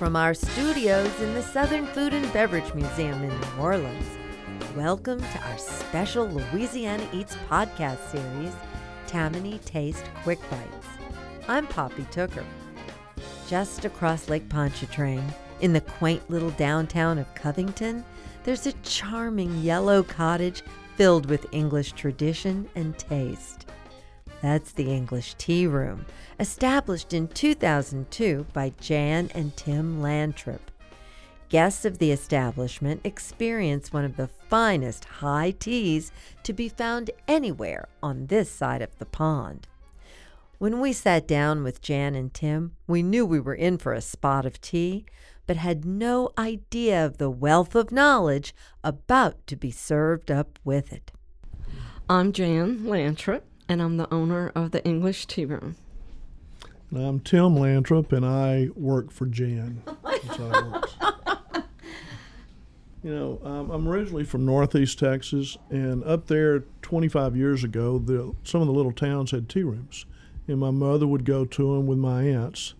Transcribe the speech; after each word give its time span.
from 0.00 0.16
our 0.16 0.32
studios 0.32 1.20
in 1.20 1.34
the 1.34 1.42
Southern 1.42 1.84
Food 1.88 2.14
and 2.14 2.32
Beverage 2.32 2.72
Museum 2.72 3.22
in 3.22 3.28
New 3.28 3.62
Orleans. 3.62 4.06
Welcome 4.74 5.20
to 5.20 5.38
our 5.42 5.58
special 5.58 6.26
Louisiana 6.26 7.06
Eats 7.12 7.36
podcast 7.50 7.98
series, 8.10 8.54
Tammany 9.06 9.58
Taste 9.66 10.02
Quick 10.22 10.40
Bites. 10.50 10.86
I'm 11.48 11.66
Poppy 11.66 12.04
Tooker. 12.04 12.46
Just 13.46 13.84
across 13.84 14.30
Lake 14.30 14.48
Pontchartrain, 14.48 15.34
in 15.60 15.74
the 15.74 15.82
quaint 15.82 16.30
little 16.30 16.52
downtown 16.52 17.18
of 17.18 17.34
Covington, 17.34 18.02
there's 18.44 18.66
a 18.66 18.72
charming 18.82 19.54
yellow 19.58 20.02
cottage 20.02 20.62
filled 20.96 21.26
with 21.26 21.52
English 21.52 21.92
tradition 21.92 22.66
and 22.74 22.96
taste. 22.96 23.66
That's 24.42 24.72
the 24.72 24.90
English 24.90 25.34
Tea 25.34 25.66
Room, 25.66 26.06
established 26.38 27.12
in 27.12 27.28
2002 27.28 28.46
by 28.52 28.72
Jan 28.80 29.30
and 29.34 29.54
Tim 29.56 30.00
Lantrip. 30.00 30.60
Guests 31.50 31.84
of 31.84 31.98
the 31.98 32.12
establishment 32.12 33.00
experience 33.04 33.92
one 33.92 34.04
of 34.04 34.16
the 34.16 34.28
finest 34.28 35.04
high 35.04 35.50
teas 35.50 36.12
to 36.44 36.52
be 36.52 36.68
found 36.68 37.10
anywhere 37.28 37.88
on 38.02 38.28
this 38.28 38.50
side 38.50 38.80
of 38.80 38.96
the 38.98 39.06
pond. 39.06 39.66
When 40.58 40.80
we 40.80 40.92
sat 40.92 41.26
down 41.26 41.64
with 41.64 41.82
Jan 41.82 42.14
and 42.14 42.32
Tim, 42.32 42.76
we 42.86 43.02
knew 43.02 43.26
we 43.26 43.40
were 43.40 43.54
in 43.54 43.78
for 43.78 43.92
a 43.92 44.00
spot 44.00 44.46
of 44.46 44.60
tea, 44.60 45.06
but 45.46 45.56
had 45.56 45.84
no 45.84 46.30
idea 46.38 47.04
of 47.04 47.18
the 47.18 47.30
wealth 47.30 47.74
of 47.74 47.90
knowledge 47.90 48.54
about 48.84 49.46
to 49.48 49.56
be 49.56 49.70
served 49.70 50.30
up 50.30 50.58
with 50.64 50.92
it. 50.92 51.12
I'm 52.08 52.32
Jan 52.32 52.80
Lantrip, 52.80 53.42
and 53.70 53.80
I'm 53.80 53.98
the 53.98 54.12
owner 54.12 54.50
of 54.56 54.72
the 54.72 54.84
English 54.84 55.26
Tea 55.26 55.44
Room. 55.44 55.76
And 56.90 57.06
I'm 57.06 57.20
Tim 57.20 57.54
Lantrip, 57.54 58.12
and 58.12 58.26
I 58.26 58.68
work 58.74 59.12
for 59.12 59.26
Jan. 59.26 59.80
That's 60.02 60.36
how 60.36 60.50
it 60.50 60.72
works. 60.72 60.96
You 63.04 63.14
know, 63.14 63.40
um, 63.44 63.70
I'm 63.70 63.88
originally 63.88 64.24
from 64.24 64.44
Northeast 64.44 64.98
Texas, 64.98 65.56
and 65.70 66.02
up 66.02 66.26
there 66.26 66.64
25 66.82 67.36
years 67.36 67.62
ago, 67.62 67.98
the, 67.98 68.34
some 68.42 68.60
of 68.60 68.66
the 68.66 68.72
little 68.72 68.92
towns 68.92 69.30
had 69.30 69.48
tea 69.48 69.62
rooms, 69.62 70.04
and 70.48 70.58
my 70.58 70.72
mother 70.72 71.06
would 71.06 71.24
go 71.24 71.44
to 71.44 71.76
them 71.76 71.86
with 71.86 71.98
my 71.98 72.24
aunts. 72.24 72.74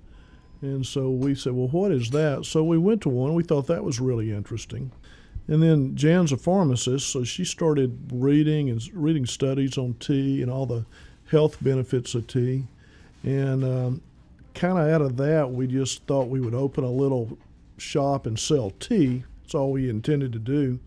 And 0.60 0.84
so 0.84 1.08
we 1.08 1.36
said, 1.36 1.52
Well, 1.52 1.68
what 1.68 1.92
is 1.92 2.10
that? 2.10 2.44
So 2.44 2.64
we 2.64 2.76
went 2.76 3.00
to 3.02 3.08
one. 3.08 3.34
We 3.34 3.44
thought 3.44 3.68
that 3.68 3.84
was 3.84 4.00
really 4.00 4.32
interesting. 4.32 4.90
And 5.48 5.62
then 5.62 5.96
Jan's 5.96 6.32
a 6.32 6.36
pharmacist, 6.36 7.08
so 7.08 7.24
she 7.24 7.44
started 7.44 7.98
reading 8.12 8.70
and 8.70 8.80
reading 8.94 9.26
studies 9.26 9.76
on 9.76 9.94
tea 9.94 10.42
and 10.42 10.50
all 10.50 10.66
the 10.66 10.86
health 11.30 11.56
benefits 11.60 12.14
of 12.14 12.26
tea. 12.26 12.66
And 13.22 13.64
um, 13.64 14.02
kind 14.54 14.78
of 14.78 14.88
out 14.88 15.02
of 15.02 15.16
that, 15.16 15.50
we 15.50 15.66
just 15.66 16.04
thought 16.04 16.28
we 16.28 16.40
would 16.40 16.54
open 16.54 16.84
a 16.84 16.90
little 16.90 17.36
shop 17.78 18.26
and 18.26 18.38
sell 18.38 18.70
tea. 18.78 19.24
That's 19.42 19.54
all 19.54 19.72
we 19.72 19.88
intended 19.88 20.32
to 20.34 20.38
do. 20.38 20.78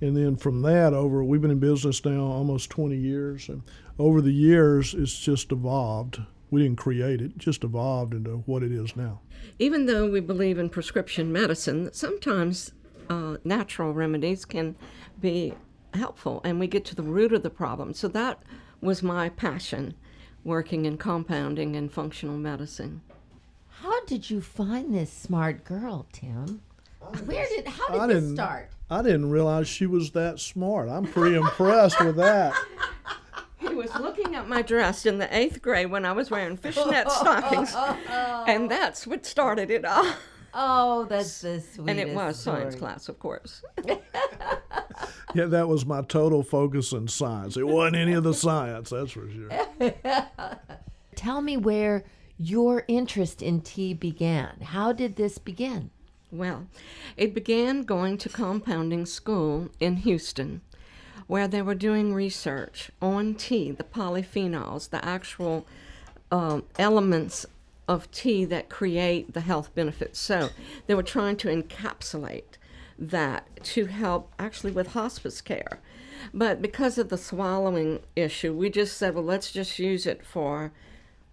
And 0.00 0.16
then 0.16 0.36
from 0.36 0.62
that 0.62 0.94
over, 0.94 1.22
we've 1.22 1.42
been 1.42 1.50
in 1.50 1.58
business 1.58 2.04
now 2.04 2.22
almost 2.22 2.70
20 2.70 2.96
years. 2.96 3.48
And 3.48 3.62
over 3.98 4.20
the 4.20 4.32
years, 4.32 4.94
it's 4.94 5.18
just 5.18 5.52
evolved. 5.52 6.20
We 6.50 6.62
didn't 6.62 6.78
create 6.78 7.20
it, 7.20 7.26
it 7.26 7.38
just 7.38 7.62
evolved 7.62 8.12
into 8.12 8.38
what 8.46 8.62
it 8.62 8.72
is 8.72 8.96
now. 8.96 9.20
Even 9.58 9.86
though 9.86 10.10
we 10.10 10.20
believe 10.20 10.58
in 10.58 10.68
prescription 10.68 11.32
medicine, 11.32 11.92
sometimes 11.92 12.72
uh, 13.10 13.36
natural 13.44 13.92
remedies 13.92 14.44
can 14.44 14.76
be 15.20 15.52
helpful 15.92 16.40
and 16.44 16.60
we 16.60 16.66
get 16.68 16.84
to 16.86 16.94
the 16.94 17.02
root 17.02 17.32
of 17.32 17.42
the 17.42 17.50
problem. 17.50 17.92
So 17.92 18.08
that 18.08 18.40
was 18.80 19.02
my 19.02 19.28
passion, 19.28 19.94
working 20.44 20.86
in 20.86 20.96
compounding 20.96 21.76
and 21.76 21.92
functional 21.92 22.36
medicine. 22.38 23.02
How 23.82 24.04
did 24.04 24.30
you 24.30 24.40
find 24.40 24.94
this 24.94 25.12
smart 25.12 25.64
girl, 25.64 26.06
Tim? 26.12 26.62
Where 27.24 27.46
did 27.48 27.66
how 27.66 27.98
I 27.98 28.06
did 28.06 28.16
this 28.16 28.22
didn't- 28.22 28.36
start? 28.36 28.70
I 28.92 29.02
didn't 29.02 29.30
realize 29.30 29.68
she 29.68 29.86
was 29.86 30.10
that 30.12 30.40
smart. 30.40 30.88
I'm 30.88 31.04
pretty 31.06 31.36
impressed 31.36 32.00
with 32.02 32.16
that. 32.16 32.54
He 33.58 33.68
was 33.74 33.94
looking 33.96 34.34
at 34.36 34.48
my 34.48 34.62
dress 34.62 35.04
in 35.04 35.18
the 35.18 35.36
eighth 35.36 35.60
grade 35.60 35.90
when 35.90 36.06
I 36.06 36.12
was 36.12 36.30
wearing 36.30 36.56
fishnet 36.56 37.10
stockings, 37.10 37.74
and 38.48 38.70
that's 38.70 39.06
what 39.06 39.26
started 39.26 39.70
it 39.70 39.84
all. 39.84 40.14
Oh, 40.52 41.04
that's 41.04 41.40
the 41.40 41.60
sweetest. 41.60 41.88
And 41.88 42.00
it 42.00 42.14
was 42.14 42.38
science 42.38 42.74
class, 42.74 43.08
of 43.08 43.18
course. 43.18 43.62
Yeah, 45.34 45.46
that 45.46 45.68
was 45.68 45.86
my 45.86 46.02
total 46.02 46.42
focus 46.42 46.92
in 46.92 47.06
science. 47.06 47.56
It 47.56 47.66
wasn't 47.66 47.96
any 47.96 48.14
of 48.14 48.24
the 48.24 48.34
science, 48.34 48.90
that's 48.90 49.12
for 49.12 49.28
sure. 49.30 49.48
Tell 51.14 51.40
me 51.40 51.56
where 51.56 52.04
your 52.36 52.84
interest 52.88 53.40
in 53.42 53.60
tea 53.60 53.94
began. 53.94 54.60
How 54.60 54.92
did 54.92 55.16
this 55.16 55.38
begin? 55.38 55.90
Well, 56.32 56.66
it 57.16 57.34
began 57.34 57.82
going 57.82 58.18
to 58.18 58.28
compounding 58.28 59.06
school 59.06 59.68
in 59.78 59.96
Houston, 59.98 60.62
where 61.26 61.46
they 61.46 61.62
were 61.62 61.74
doing 61.74 62.12
research 62.12 62.90
on 63.00 63.34
tea, 63.34 63.70
the 63.70 63.84
polyphenols, 63.84 64.90
the 64.90 65.04
actual 65.04 65.66
um, 66.32 66.64
elements 66.78 67.46
of 67.90 68.08
tea 68.12 68.44
that 68.44 68.68
create 68.68 69.34
the 69.34 69.40
health 69.40 69.74
benefits. 69.74 70.20
So 70.20 70.50
they 70.86 70.94
were 70.94 71.02
trying 71.02 71.36
to 71.38 71.48
encapsulate 71.48 72.56
that 72.96 73.48
to 73.64 73.86
help 73.86 74.32
actually 74.38 74.70
with 74.70 74.92
hospice 74.92 75.40
care. 75.40 75.80
But 76.32 76.62
because 76.62 76.98
of 76.98 77.08
the 77.08 77.18
swallowing 77.18 77.98
issue, 78.14 78.54
we 78.54 78.70
just 78.70 78.96
said, 78.96 79.14
well, 79.14 79.24
let's 79.24 79.50
just 79.50 79.80
use 79.80 80.06
it 80.06 80.24
for 80.24 80.72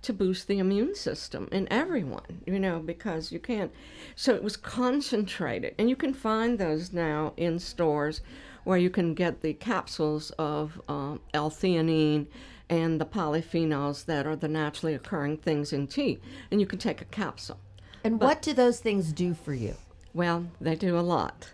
to 0.01 0.13
boost 0.13 0.47
the 0.47 0.57
immune 0.57 0.95
system 0.95 1.47
in 1.51 1.67
everyone, 1.71 2.41
you 2.47 2.59
know, 2.59 2.79
because 2.79 3.31
you 3.31 3.39
can't. 3.39 3.71
So 4.15 4.33
it 4.33 4.43
was 4.43 4.57
concentrated, 4.57 5.75
and 5.77 5.89
you 5.91 5.95
can 5.95 6.13
find 6.13 6.57
those 6.57 6.91
now 6.91 7.33
in 7.37 7.59
stores 7.59 8.21
where 8.63 8.79
you 8.79 8.89
can 8.89 9.13
get 9.13 9.41
the 9.41 9.53
capsules 9.53 10.31
of 10.39 10.81
um, 10.87 11.19
L-theanine 11.35 12.25
and 12.69 12.99
the 12.99 13.05
polyphenols 13.05 14.05
that 14.05 14.27
are 14.27 14.35
the 14.35 14.47
naturally 14.47 14.93
occurring 14.93 15.37
things 15.37 15.71
in 15.71 15.87
tea, 15.87 16.19
and 16.51 16.59
you 16.59 16.67
can 16.67 16.79
take 16.79 17.01
a 17.01 17.05
capsule. 17.05 17.59
And 18.03 18.19
what 18.19 18.41
do 18.41 18.53
those 18.53 18.79
things 18.79 19.11
do 19.11 19.33
for 19.33 19.53
you? 19.53 19.75
Well, 20.13 20.47
they 20.59 20.75
do 20.75 20.97
a 20.97 21.01
lot, 21.01 21.53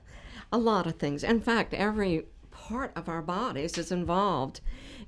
a 0.51 0.57
lot 0.57 0.87
of 0.87 0.95
things. 0.95 1.23
In 1.23 1.41
fact, 1.41 1.73
every 1.73 2.25
part 2.51 2.91
of 2.95 3.09
our 3.09 3.21
bodies 3.21 3.77
is 3.77 3.91
involved 3.91 4.61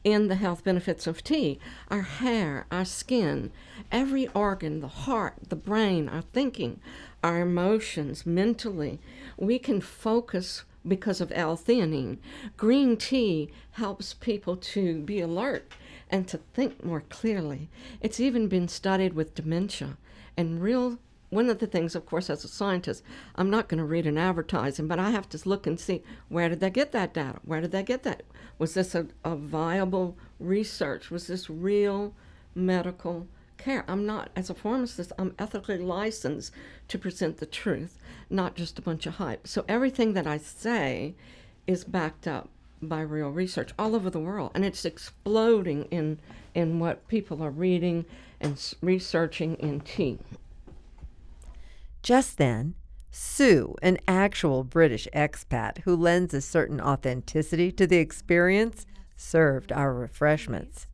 in 0.03 0.27
the 0.27 0.35
health 0.35 0.63
benefits 0.63 1.07
of 1.07 1.23
tea. 1.23 1.59
Our 1.89 2.01
hair, 2.01 2.65
our 2.71 2.85
skin, 2.85 3.51
every 3.91 4.27
organ, 4.29 4.81
the 4.81 4.87
heart, 4.87 5.35
the 5.49 5.55
brain, 5.55 6.09
our 6.09 6.21
thinking, 6.21 6.79
our 7.23 7.41
emotions, 7.41 8.25
mentally. 8.25 8.99
We 9.37 9.57
can 9.57 9.81
focus 9.81 10.63
because 10.87 11.21
of 11.21 11.31
L-theanine. 11.33 12.17
Green 12.57 12.97
tea 12.97 13.49
helps 13.71 14.13
people 14.13 14.55
to 14.57 15.01
be 15.01 15.19
alert 15.21 15.71
and 16.09 16.27
to 16.27 16.37
think 16.53 16.83
more 16.83 17.01
clearly. 17.01 17.69
It's 18.01 18.19
even 18.19 18.47
been 18.47 18.67
studied 18.67 19.13
with 19.13 19.35
dementia 19.35 19.97
and 20.37 20.61
real 20.61 20.99
one 21.29 21.49
of 21.49 21.59
the 21.59 21.67
things, 21.67 21.95
of 21.95 22.05
course, 22.05 22.29
as 22.29 22.43
a 22.45 22.47
scientist, 22.47 23.03
I'm 23.35 23.49
not 23.49 23.67
going 23.67 23.79
to 23.79 23.83
read 23.83 24.05
an 24.07 24.17
advertising, 24.17 24.87
but 24.87 24.99
I 24.99 25.09
have 25.09 25.27
to 25.29 25.49
look 25.49 25.67
and 25.67 25.79
see 25.79 26.03
where 26.29 26.49
did 26.49 26.59
they 26.59 26.69
get 26.69 26.91
that 26.91 27.13
data? 27.13 27.39
Where 27.43 27.61
did 27.61 27.71
they 27.71 27.83
get 27.83 28.03
that? 28.03 28.23
Was 28.57 28.73
this 28.73 28.95
a, 28.95 29.07
a 29.23 29.35
viable 29.35 30.17
research? 30.39 31.09
Was 31.09 31.27
this 31.27 31.49
real 31.49 32.13
medical 32.53 33.27
care? 33.57 33.83
I'm 33.87 34.05
not, 34.05 34.29
as 34.35 34.49
a 34.49 34.53
pharmacist, 34.53 35.11
I'm 35.17 35.35
ethically 35.39 35.77
licensed 35.77 36.53
to 36.87 36.97
present 36.97 37.37
the 37.37 37.45
truth, 37.45 37.97
not 38.29 38.55
just 38.55 38.79
a 38.79 38.83
bunch 38.83 39.05
of 39.05 39.15
hype. 39.15 39.47
So 39.47 39.65
everything 39.67 40.13
that 40.13 40.27
I 40.27 40.37
say 40.37 41.15
is 41.67 41.83
backed 41.83 42.27
up 42.27 42.49
by 42.81 43.01
real 43.01 43.29
research 43.29 43.71
all 43.79 43.95
over 43.95 44.09
the 44.09 44.19
world, 44.19 44.51
and 44.55 44.63
it's 44.65 44.85
exploding 44.85 45.85
in 45.85 46.19
in 46.53 46.79
what 46.79 47.07
people 47.07 47.43
are 47.43 47.49
reading 47.51 48.05
and 48.39 48.53
s- 48.53 48.75
researching 48.81 49.55
in 49.55 49.81
tea. 49.81 50.17
Just 52.03 52.37
then, 52.37 52.75
Sue, 53.11 53.75
an 53.81 53.97
actual 54.07 54.63
British 54.63 55.07
expat 55.13 55.79
who 55.79 55.95
lends 55.95 56.33
a 56.33 56.41
certain 56.41 56.79
authenticity 56.79 57.71
to 57.71 57.87
the 57.87 57.97
experience, 57.97 58.85
served 59.15 59.71
our 59.71 59.93
refreshments. 59.93 60.87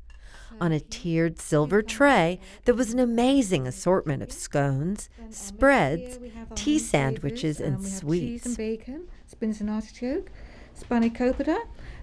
On 0.60 0.72
a 0.72 0.80
tiered 0.80 1.40
silver 1.40 1.82
tray, 1.82 2.40
there 2.66 2.76
was 2.76 2.94
an 2.94 3.00
amazing 3.00 3.66
assortment 3.66 4.22
of 4.22 4.32
scones, 4.32 5.10
spreads, 5.32 6.20
tea 6.56 6.78
sandwiches, 6.78 7.60
and 7.60 7.78
um, 7.78 7.82
we 7.82 7.90
have 7.90 7.92
cheese 7.92 8.00
sweets. 8.00 8.46
and 8.46 8.58
bacon, 8.58 9.08
spinach 9.28 9.60
and 9.62 9.70
artichoke, 9.70 10.30
spanakopita. 10.80 11.60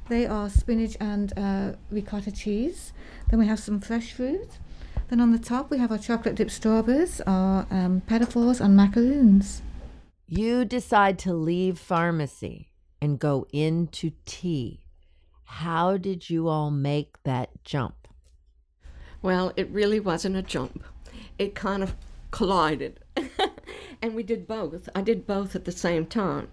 They 0.09 0.27
are 0.27 0.49
spinach 0.49 0.97
and 1.01 1.33
uh, 1.37 1.73
ricotta 1.91 2.33
cheese. 2.33 2.93
Then 3.31 3.39
we 3.39 3.47
have 3.47 3.59
some 3.59 3.81
fresh 3.81 4.13
fruit. 4.13 4.59
Then 5.09 5.21
on 5.21 5.33
the 5.33 5.39
top 5.39 5.71
we 5.71 5.79
have 5.79 5.91
our 5.91 5.99
chocolate 5.99 6.35
dipped 6.35 6.51
strawberries, 6.51 7.21
our 7.23 7.67
um, 7.71 8.03
petit 8.07 8.27
fours 8.27 8.61
and 8.61 8.77
macaroons. 8.77 9.63
You 10.27 10.65
decide 10.65 11.19
to 11.21 11.33
leave 11.33 11.79
pharmacy 11.79 12.69
and 13.01 13.19
go 13.19 13.47
into 13.53 14.13
tea. 14.27 14.83
How 15.45 15.97
did 15.97 16.29
you 16.29 16.49
all 16.49 16.71
make 16.71 17.23
that 17.23 17.65
jump? 17.65 18.07
Well, 19.23 19.53
it 19.57 19.71
really 19.71 19.99
wasn't 19.99 20.37
a 20.37 20.43
jump. 20.43 20.85
It 21.39 21.55
kind 21.55 21.83
of 21.83 21.97
collided. 22.31 23.01
And 24.01 24.15
we 24.15 24.23
did 24.23 24.47
both. 24.47 24.89
I 24.95 25.03
did 25.03 25.27
both 25.27 25.57
at 25.57 25.65
the 25.65 25.73
same 25.73 26.07
time. 26.07 26.49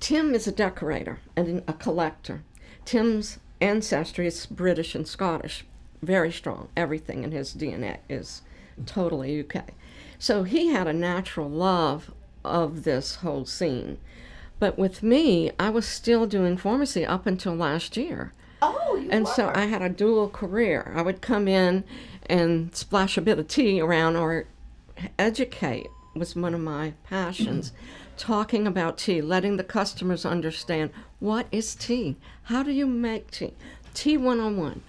Tim 0.00 0.34
is 0.34 0.46
a 0.46 0.52
decorator 0.52 1.18
and 1.36 1.62
a 1.68 1.72
collector. 1.74 2.42
Tim's 2.84 3.38
ancestry 3.60 4.26
is 4.26 4.46
British 4.46 4.94
and 4.94 5.06
Scottish, 5.06 5.64
very 6.02 6.32
strong. 6.32 6.68
Everything 6.76 7.22
in 7.24 7.32
his 7.32 7.54
DNA 7.54 7.98
is 8.08 8.42
totally 8.86 9.40
UK. 9.40 9.70
So 10.18 10.44
he 10.44 10.68
had 10.68 10.86
a 10.86 10.92
natural 10.92 11.48
love 11.50 12.12
of 12.44 12.84
this 12.84 13.16
whole 13.16 13.44
scene. 13.44 13.98
But 14.58 14.78
with 14.78 15.02
me, 15.02 15.50
I 15.58 15.68
was 15.68 15.86
still 15.86 16.26
doing 16.26 16.56
pharmacy 16.56 17.04
up 17.04 17.26
until 17.26 17.54
last 17.54 17.96
year. 17.96 18.32
Oh, 18.62 18.96
you 18.96 19.10
And 19.10 19.26
were. 19.26 19.32
so 19.32 19.52
I 19.54 19.66
had 19.66 19.82
a 19.82 19.90
dual 19.90 20.30
career. 20.30 20.92
I 20.96 21.02
would 21.02 21.20
come 21.20 21.46
in 21.46 21.84
and 22.26 22.74
splash 22.74 23.18
a 23.18 23.20
bit 23.20 23.38
of 23.38 23.48
tea 23.48 23.80
around 23.80 24.16
or 24.16 24.46
educate 25.18 25.88
was 26.18 26.36
one 26.36 26.54
of 26.54 26.60
my 26.60 26.94
passions. 27.08 27.72
Talking 28.16 28.66
about 28.66 28.98
tea, 28.98 29.20
letting 29.20 29.56
the 29.56 29.64
customers 29.64 30.24
understand 30.24 30.90
what 31.20 31.46
is 31.52 31.74
tea? 31.74 32.16
How 32.44 32.62
do 32.62 32.72
you 32.72 32.86
make 32.86 33.30
tea? 33.30 33.54
Tea 33.94 34.16
101. 34.16 34.82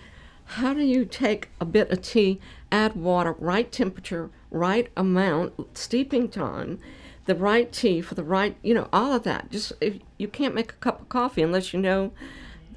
How 0.45 0.73
do 0.73 0.81
you 0.81 1.03
take 1.05 1.49
a 1.59 1.65
bit 1.65 1.91
of 1.91 2.01
tea, 2.01 2.39
add 2.71 2.95
water, 2.95 3.35
right 3.37 3.69
temperature, 3.71 4.29
right 4.49 4.89
amount, 4.95 5.77
steeping 5.77 6.29
time, 6.29 6.79
the 7.25 7.35
right 7.35 7.71
tea 7.71 8.01
for 8.01 8.15
the 8.15 8.23
right, 8.23 8.55
you 8.61 8.73
know, 8.73 8.87
all 8.93 9.13
of 9.13 9.23
that. 9.23 9.51
Just 9.51 9.73
if 9.81 9.99
you 10.17 10.27
can't 10.27 10.55
make 10.55 10.71
a 10.71 10.75
cup 10.75 11.01
of 11.01 11.09
coffee 11.09 11.41
unless 11.41 11.73
you 11.73 11.79
know 11.79 12.11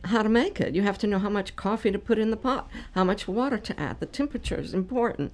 how 0.04 0.22
to 0.22 0.28
make 0.28 0.60
it. 0.60 0.74
You 0.74 0.82
have 0.82 0.98
to 0.98 1.06
know 1.06 1.18
how 1.18 1.28
much 1.28 1.56
coffee 1.56 1.90
to 1.90 1.98
put 1.98 2.18
in 2.18 2.30
the 2.30 2.36
pot, 2.36 2.68
how 2.92 3.04
much 3.04 3.28
water 3.28 3.58
to 3.58 3.80
add. 3.80 4.00
The 4.00 4.06
temperature 4.06 4.58
is 4.58 4.74
important. 4.74 5.32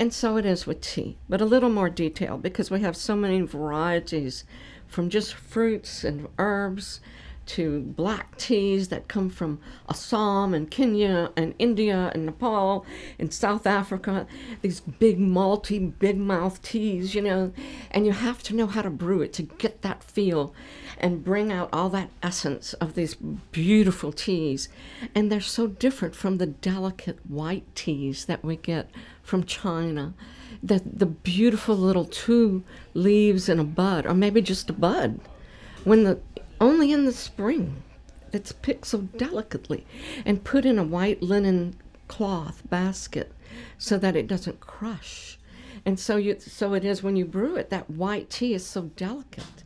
And 0.00 0.14
so 0.14 0.38
it 0.38 0.46
is 0.46 0.66
with 0.66 0.80
tea, 0.80 1.18
but 1.28 1.42
a 1.42 1.44
little 1.44 1.68
more 1.68 1.90
detail 1.90 2.38
because 2.38 2.70
we 2.70 2.80
have 2.80 2.96
so 2.96 3.14
many 3.14 3.42
varieties 3.42 4.44
from 4.88 5.10
just 5.10 5.34
fruits 5.34 6.04
and 6.04 6.26
herbs 6.38 7.00
to 7.46 7.80
black 7.80 8.38
teas 8.38 8.88
that 8.88 9.08
come 9.08 9.28
from 9.28 9.60
Assam 9.88 10.54
and 10.54 10.70
Kenya 10.70 11.32
and 11.36 11.54
India 11.58 12.10
and 12.14 12.24
Nepal 12.24 12.86
and 13.18 13.30
South 13.30 13.66
Africa. 13.66 14.26
These 14.62 14.80
big, 14.80 15.18
malty, 15.18 15.92
big 15.98 16.16
mouth 16.16 16.62
teas, 16.62 17.14
you 17.14 17.20
know, 17.20 17.52
and 17.90 18.06
you 18.06 18.12
have 18.12 18.42
to 18.44 18.54
know 18.54 18.68
how 18.68 18.80
to 18.80 18.90
brew 18.90 19.20
it 19.20 19.34
to 19.34 19.42
get 19.42 19.82
that 19.82 20.02
feel 20.02 20.54
and 20.96 21.24
bring 21.24 21.50
out 21.52 21.68
all 21.72 21.88
that 21.90 22.10
essence 22.22 22.72
of 22.74 22.94
these 22.94 23.16
beautiful 23.52 24.12
teas. 24.12 24.68
And 25.14 25.30
they're 25.30 25.40
so 25.40 25.66
different 25.66 26.14
from 26.14 26.38
the 26.38 26.46
delicate 26.46 27.18
white 27.28 27.74
teas 27.74 28.26
that 28.26 28.44
we 28.44 28.56
get 28.56 28.88
from 29.30 29.44
China. 29.44 30.12
The, 30.60 30.82
the 30.84 31.06
beautiful 31.06 31.76
little 31.76 32.04
two 32.04 32.64
leaves 32.94 33.48
and 33.48 33.60
a 33.60 33.64
bud, 33.64 34.04
or 34.04 34.12
maybe 34.12 34.42
just 34.42 34.68
a 34.68 34.72
bud, 34.72 35.20
when 35.84 36.02
the 36.02 36.18
only 36.60 36.90
in 36.90 37.04
the 37.06 37.12
spring 37.12 37.82
it's 38.32 38.52
picked 38.52 38.86
so 38.86 38.98
delicately 38.98 39.86
and 40.26 40.44
put 40.44 40.64
in 40.64 40.78
a 40.78 40.84
white 40.84 41.22
linen 41.22 41.76
cloth 42.08 42.62
basket 42.68 43.32
so 43.78 43.98
that 43.98 44.16
it 44.16 44.26
doesn't 44.26 44.60
crush. 44.60 45.38
And 45.86 45.98
so 45.98 46.16
you 46.16 46.38
so 46.38 46.74
it 46.74 46.84
is 46.84 47.02
when 47.02 47.16
you 47.16 47.24
brew 47.24 47.56
it, 47.56 47.70
that 47.70 47.88
white 47.88 48.30
tea 48.30 48.52
is 48.54 48.66
so 48.66 48.82
delicate. 48.96 49.64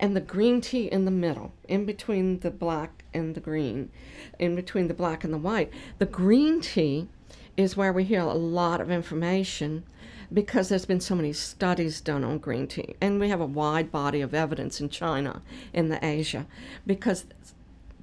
And 0.00 0.16
the 0.16 0.20
green 0.20 0.60
tea 0.60 0.86
in 0.86 1.04
the 1.04 1.12
middle, 1.12 1.52
in 1.68 1.84
between 1.84 2.40
the 2.40 2.50
black 2.50 3.04
and 3.14 3.34
the 3.34 3.40
green, 3.40 3.90
in 4.38 4.56
between 4.56 4.88
the 4.88 4.94
black 4.94 5.22
and 5.22 5.32
the 5.32 5.38
white. 5.38 5.70
The 5.98 6.06
green 6.06 6.60
tea 6.60 7.08
is 7.56 7.76
where 7.76 7.92
we 7.92 8.04
hear 8.04 8.20
a 8.20 8.34
lot 8.34 8.80
of 8.80 8.90
information 8.90 9.84
because 10.32 10.68
there's 10.68 10.86
been 10.86 11.00
so 11.00 11.14
many 11.14 11.32
studies 11.32 12.00
done 12.00 12.24
on 12.24 12.38
green 12.38 12.66
tea. 12.66 12.94
And 13.00 13.20
we 13.20 13.28
have 13.28 13.40
a 13.40 13.46
wide 13.46 13.92
body 13.92 14.20
of 14.20 14.34
evidence 14.34 14.80
in 14.80 14.88
China, 14.88 15.42
in 15.72 15.88
the 15.88 16.02
Asia, 16.04 16.46
because 16.86 17.26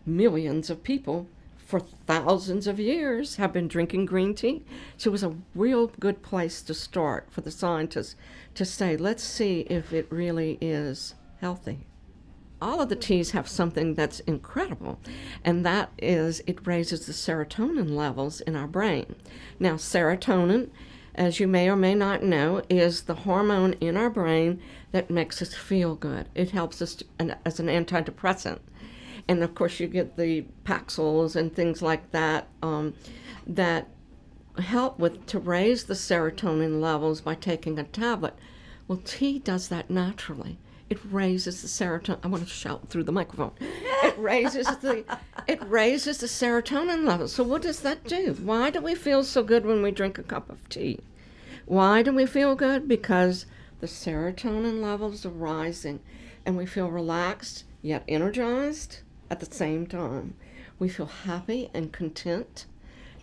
millions 0.06 0.70
of 0.70 0.84
people 0.84 1.28
for 1.66 1.80
thousands 1.80 2.68
of 2.68 2.80
years 2.80 3.36
have 3.36 3.54
been 3.54 3.68
drinking 3.68 4.06
green 4.06 4.34
tea. 4.34 4.64
So 4.98 5.10
it 5.10 5.12
was 5.12 5.24
a 5.24 5.36
real 5.54 5.88
good 6.00 6.22
place 6.24 6.62
to 6.64 6.74
start 6.74 7.28
for 7.30 7.42
the 7.42 7.52
scientists 7.52 8.16
to 8.56 8.66
say, 8.66 8.98
let's 8.98 9.24
see 9.24 9.62
if 9.62 9.94
it 9.94 10.08
really 10.12 10.58
is 10.62 11.16
healthy. 11.42 11.86
All 12.62 12.82
of 12.82 12.90
the 12.90 12.96
teas 12.96 13.32
have 13.32 13.48
something 13.48 13.96
that's 13.96 14.20
incredible, 14.22 15.00
and 15.44 15.66
that 15.66 15.92
is 15.98 16.42
it 16.46 16.66
raises 16.68 17.06
the 17.06 17.14
serotonin 17.14 17.92
levels 17.92 18.42
in 18.42 18.56
our 18.56 18.68
brain. 18.68 19.16
Now, 19.60 19.76
serotonin, 19.76 20.70
as 21.16 21.40
you 21.40 21.48
may 21.48 21.70
or 21.70 21.76
may 21.76 21.96
not 21.96 22.24
know, 22.24 22.62
is 22.70 23.04
the 23.04 23.16
hormone 23.16 23.74
in 23.74 23.96
our 23.96 24.10
brain 24.10 24.62
that 24.92 25.10
makes 25.10 25.42
us 25.42 25.54
feel 25.54 25.96
good. 25.96 26.28
It 26.36 26.52
helps 26.52 26.82
us 26.82 26.96
to, 26.96 27.06
as 27.46 27.60
an 27.60 27.68
antidepressant 27.68 28.60
and 29.30 29.44
of 29.44 29.54
course 29.54 29.80
you 29.80 29.88
get 29.88 30.18
the 30.18 30.44
Paxils 30.66 31.36
and 31.36 31.54
things 31.54 31.84
like 31.84 32.12
that 32.12 32.48
um, 32.64 32.96
that 33.46 33.88
help 34.58 34.98
with 34.98 35.26
to 35.28 35.38
raise 35.40 35.84
the 35.84 35.94
serotonin 35.94 36.82
levels 36.82 37.22
by 37.22 37.36
taking 37.36 37.78
a 37.78 37.84
tablet. 37.84 38.34
Well, 38.88 39.00
tea 39.06 39.38
does 39.38 39.68
that 39.70 39.92
naturally. 39.92 40.58
It 40.90 41.00
raises 41.12 41.62
the 41.62 41.68
serotonin. 41.68 42.20
I 42.24 42.28
want 42.28 42.44
to 42.44 42.50
shout 42.50 42.90
through 42.90 43.04
the 43.04 43.12
microphone. 43.12 43.52
It 43.60 44.18
raises 44.18 44.66
the 44.66 45.04
it 45.48 45.62
raises 45.70 46.18
the 46.18 46.28
serotonin 46.28 47.06
levels. 47.06 47.34
So 47.34 47.44
what 47.44 47.62
does 47.62 47.82
that 47.82 48.04
do? 48.06 48.36
Why 48.42 48.70
do 48.70 48.82
we 48.82 48.96
feel 48.96 49.24
so 49.24 49.44
good 49.44 49.66
when 49.66 49.82
we 49.82 49.92
drink 49.92 50.18
a 50.18 50.24
cup 50.24 50.50
of 50.50 50.68
tea? 50.70 51.00
Why 51.66 52.02
do 52.02 52.14
we 52.14 52.26
feel 52.26 52.56
good? 52.56 52.88
Because 52.88 53.46
the 53.80 53.88
serotonin 53.88 54.82
levels 54.82 55.26
are 55.26 55.30
rising, 55.30 56.00
and 56.46 56.58
we 56.58 56.66
feel 56.66 56.90
relaxed 56.90 57.66
yet 57.82 58.04
energized 58.08 59.00
at 59.30 59.40
the 59.40 59.46
same 59.46 59.86
time. 59.86 60.34
We 60.80 60.90
feel 60.90 61.06
happy 61.06 61.70
and 61.74 61.92
content. 61.92 62.66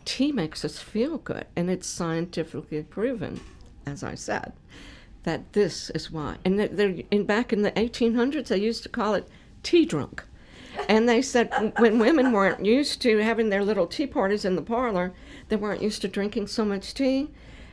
Tea 0.05 0.31
makes 0.31 0.65
us 0.65 0.79
feel 0.79 1.19
good, 1.19 1.47
and 1.57 1.69
it's 1.69 1.89
scientifically 1.89 2.83
proven, 2.85 3.41
as 3.85 4.05
I 4.05 4.15
said, 4.15 4.53
that 5.27 5.53
this 5.55 5.91
is 5.91 6.11
why. 6.11 6.37
And 6.45 6.59
they're, 6.59 6.95
in, 7.11 7.25
back 7.25 7.53
in 7.53 7.63
the 7.63 7.73
1800s, 7.73 8.47
they 8.47 8.59
used 8.59 8.85
to 8.85 8.89
call 8.89 9.15
it 9.15 9.29
tea 9.65 9.85
drunk. 9.85 10.25
And 10.89 11.09
they 11.09 11.21
said 11.21 11.73
when 11.79 11.99
women 11.99 12.33
weren't 12.33 12.65
used 12.65 13.03
to 13.03 13.19
having 13.19 13.49
their 13.49 13.65
little 13.65 13.89
tea 13.89 14.07
parties 14.07 14.45
in 14.45 14.55
the 14.55 14.63
parlor, 14.63 15.13
they 15.49 15.57
weren't 15.57 15.83
used 15.83 16.01
to 16.03 16.09
drinking 16.09 16.47
so 16.47 16.65
much 16.65 16.95
tea, 16.95 17.31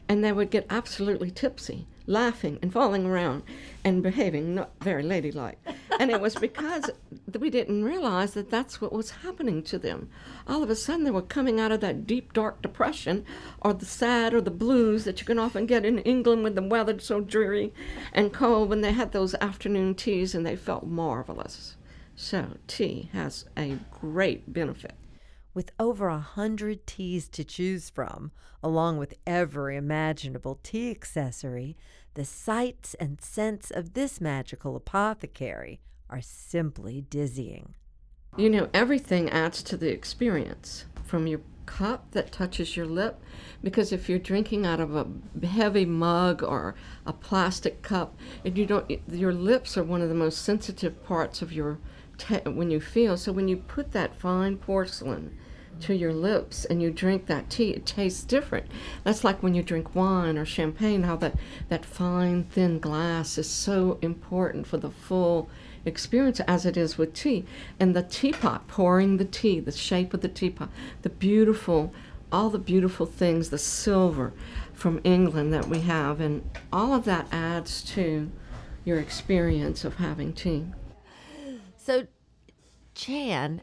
and 0.10 0.24
they 0.24 0.32
would 0.32 0.50
get 0.50 0.66
absolutely 0.70 1.30
tipsy 1.30 1.86
laughing 2.06 2.60
and 2.62 2.72
falling 2.74 3.06
around 3.06 3.44
and 3.84 4.04
behaving 4.04 4.56
not 4.56 4.72
very 4.82 5.04
ladylike. 5.04 5.58
and 6.00 6.12
it 6.12 6.20
was 6.20 6.36
because 6.36 6.90
we 7.40 7.50
didn't 7.50 7.84
realize 7.84 8.34
that 8.34 8.50
that's 8.50 8.82
what 8.82 8.92
was 8.92 9.12
happening 9.12 9.64
to 9.64 9.78
them. 9.78 10.10
All 10.48 10.64
of 10.64 10.70
a 10.70 10.76
sudden, 10.76 11.04
they 11.04 11.12
were 11.12 11.22
coming 11.22 11.60
out 11.60 11.72
of 11.72 11.82
that 11.82 12.06
deep, 12.06 12.34
dark 12.34 12.62
depression 12.62 13.26
or 13.62 13.74
the 13.74 13.86
sad 13.86 14.34
or 14.34 14.42
the 14.42 14.52
blues 14.52 15.04
that 15.06 15.20
you 15.20 15.26
can 15.26 15.40
often 15.40 15.66
get 15.66 15.86
in 15.86 16.00
England 16.00 16.44
when 16.44 16.56
the 16.56 16.62
weather's 16.62 17.06
so 17.06 17.22
dreary 17.22 17.74
and 18.12 18.34
cold 18.34 18.70
when 18.70 18.82
they 18.82 18.94
had 18.94 19.12
those 19.12 19.36
afternoon 19.36 19.96
teas 19.96 20.36
and 20.36 20.46
they 20.46 20.56
felt 20.56 20.86
marvelous. 20.86 21.76
So, 22.16 22.58
tea 22.68 23.10
has 23.14 23.46
a 23.58 23.80
great 23.92 24.54
benefit. 24.54 24.94
With 25.54 25.72
over 25.80 26.08
a 26.08 26.20
hundred 26.20 26.88
teas 26.88 27.30
to 27.30 27.44
choose 27.44 27.90
from, 27.90 28.32
along 28.64 28.98
with 28.98 29.14
every 29.28 29.78
imaginable 29.78 30.60
tea 30.64 30.90
accessory, 30.90 31.78
the 32.16 32.26
sights 32.26 32.96
and 32.96 33.22
scents 33.22 33.70
of 33.70 33.94
this 33.94 34.20
magical 34.20 34.76
apothecary 34.76 35.80
are 36.10 36.22
simply 36.22 37.02
dizzying. 37.02 37.76
You 38.36 38.50
know, 38.50 38.70
everything 38.74 39.30
adds 39.30 39.62
to 39.64 39.78
the 39.78 39.92
experience 39.92 40.86
from 41.04 41.28
your 41.28 41.42
cup 41.66 42.12
that 42.12 42.32
touches 42.32 42.76
your 42.76 42.86
lip 42.86 43.22
because 43.64 43.92
if 43.92 44.10
you're 44.10 44.20
drinking 44.20 44.66
out 44.66 44.80
of 44.80 44.96
a 44.96 45.08
heavy 45.46 45.86
mug 45.86 46.44
or 46.44 46.76
a 47.06 47.14
plastic 47.14 47.82
cup 47.82 48.18
and 48.44 48.58
you 48.58 48.66
don't 48.66 49.00
your 49.10 49.34
lips 49.34 49.78
are 49.78 49.84
one 49.84 50.02
of 50.02 50.10
the 50.10 50.16
most 50.16 50.42
sensitive 50.42 51.02
parts 51.06 51.42
of 51.42 51.54
your 51.54 51.80
te- 52.18 52.50
when 52.50 52.70
you 52.70 52.82
feel 52.82 53.16
so 53.16 53.32
when 53.32 53.48
you 53.48 53.56
put 53.56 53.94
that 53.94 54.14
fine 54.14 54.58
porcelain 54.58 55.38
to 55.82 55.96
your 55.96 56.14
lips 56.14 56.66
and 56.66 56.82
you 56.82 56.92
drink 56.92 57.26
that 57.28 57.50
tea, 57.50 57.72
it 57.72 57.86
tastes 57.86 58.24
different. 58.24 58.68
That's 59.04 59.24
like 59.24 59.42
when 59.44 59.54
you 59.54 59.64
drink 59.64 59.96
wine 59.96 60.38
or 60.38 60.46
champagne, 60.46 61.04
how 61.04 61.16
that, 61.18 61.36
that 61.70 61.86
fine, 61.86 62.44
thin 62.46 62.80
glass 62.80 63.38
is 63.38 63.50
so 63.50 63.98
important 64.02 64.68
for 64.68 64.78
the 64.78 64.92
full 64.92 65.50
experience 65.86 66.40
as 66.42 66.66
it 66.66 66.78
is 66.78 66.98
with 66.98 67.14
tea. 67.14 67.46
And 67.80 67.96
the 67.96 68.04
teapot, 68.04 68.68
pouring 68.68 69.18
the 69.18 69.26
tea, 69.26 69.60
the 69.60 69.72
shape 69.72 70.14
of 70.14 70.22
the 70.22 70.30
teapot, 70.30 70.70
the 71.02 71.10
beautiful, 71.10 71.94
all 72.32 72.50
the 72.50 72.60
beautiful 72.60 73.06
things, 73.06 73.50
the 73.50 73.58
silver 73.58 74.34
from 74.74 75.02
England 75.04 75.54
that 75.54 75.68
we 75.68 75.82
have, 75.82 76.20
and 76.20 76.50
all 76.72 76.94
of 76.94 77.06
that 77.06 77.28
adds 77.32 77.84
to 77.84 78.32
your 78.86 79.00
experience 79.00 79.86
of 79.86 79.96
having 79.96 80.34
tea. 80.34 80.66
So, 81.78 82.08
Jan, 82.96 83.62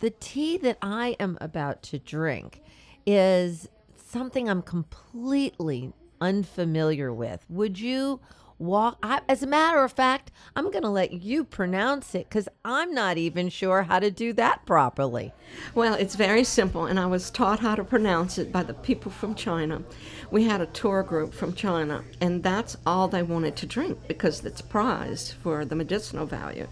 the 0.00 0.10
tea 0.10 0.56
that 0.58 0.78
I 0.82 1.16
am 1.18 1.38
about 1.40 1.82
to 1.84 1.98
drink 1.98 2.62
is 3.06 3.68
something 3.96 4.48
I'm 4.48 4.62
completely 4.62 5.92
unfamiliar 6.20 7.12
with. 7.12 7.44
Would 7.48 7.78
you 7.78 8.20
walk. 8.58 8.98
I, 9.02 9.20
as 9.28 9.42
a 9.42 9.46
matter 9.46 9.82
of 9.82 9.92
fact, 9.92 10.32
I'm 10.54 10.70
going 10.70 10.82
to 10.82 10.88
let 10.88 11.12
you 11.12 11.44
pronounce 11.44 12.14
it 12.14 12.28
because 12.28 12.48
I'm 12.64 12.94
not 12.94 13.18
even 13.18 13.48
sure 13.48 13.82
how 13.82 13.98
to 13.98 14.10
do 14.10 14.32
that 14.34 14.64
properly. 14.66 15.32
Well, 15.74 15.94
it's 15.94 16.14
very 16.14 16.44
simple, 16.44 16.86
and 16.86 16.98
I 16.98 17.06
was 17.06 17.30
taught 17.30 17.60
how 17.60 17.74
to 17.74 17.84
pronounce 17.84 18.38
it 18.38 18.52
by 18.52 18.62
the 18.62 18.74
people 18.74 19.10
from 19.10 19.34
China. 19.34 19.82
We 20.30 20.44
had 20.44 20.60
a 20.60 20.66
tour 20.66 21.02
group 21.02 21.34
from 21.34 21.54
China, 21.54 22.04
and 22.20 22.42
that's 22.42 22.76
all 22.86 23.08
they 23.08 23.22
wanted 23.22 23.56
to 23.56 23.66
drink 23.66 23.98
because 24.08 24.44
it's 24.44 24.62
prized 24.62 25.34
for 25.42 25.64
the 25.64 25.76
medicinal 25.76 26.26
value. 26.26 26.68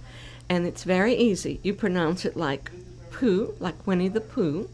And 0.48 0.66
it's 0.66 0.84
very 0.84 1.14
easy. 1.14 1.60
You 1.62 1.74
pronounce 1.74 2.24
it 2.24 2.36
like 2.36 2.70
poo, 3.14 3.54
like 3.60 3.86
Winnie 3.86 4.08
the 4.08 4.20
Pooh, 4.20 4.68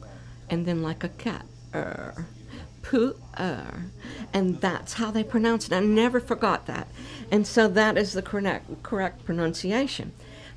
and 0.48 0.66
then 0.66 0.82
like 0.82 1.04
a 1.04 1.08
cat. 1.08 1.44
Er. 1.74 2.26
Poo-er. 2.82 3.84
And 4.32 4.60
that's 4.60 4.94
how 4.94 5.10
they 5.10 5.22
pronounce 5.22 5.66
it. 5.66 5.74
I 5.74 5.80
never 5.80 6.18
forgot 6.18 6.66
that. 6.66 6.88
And 7.30 7.46
so 7.46 7.68
that 7.68 7.98
is 7.98 8.14
the 8.14 8.22
correct, 8.22 8.82
correct 8.82 9.24
pronunciation. 9.24 10.12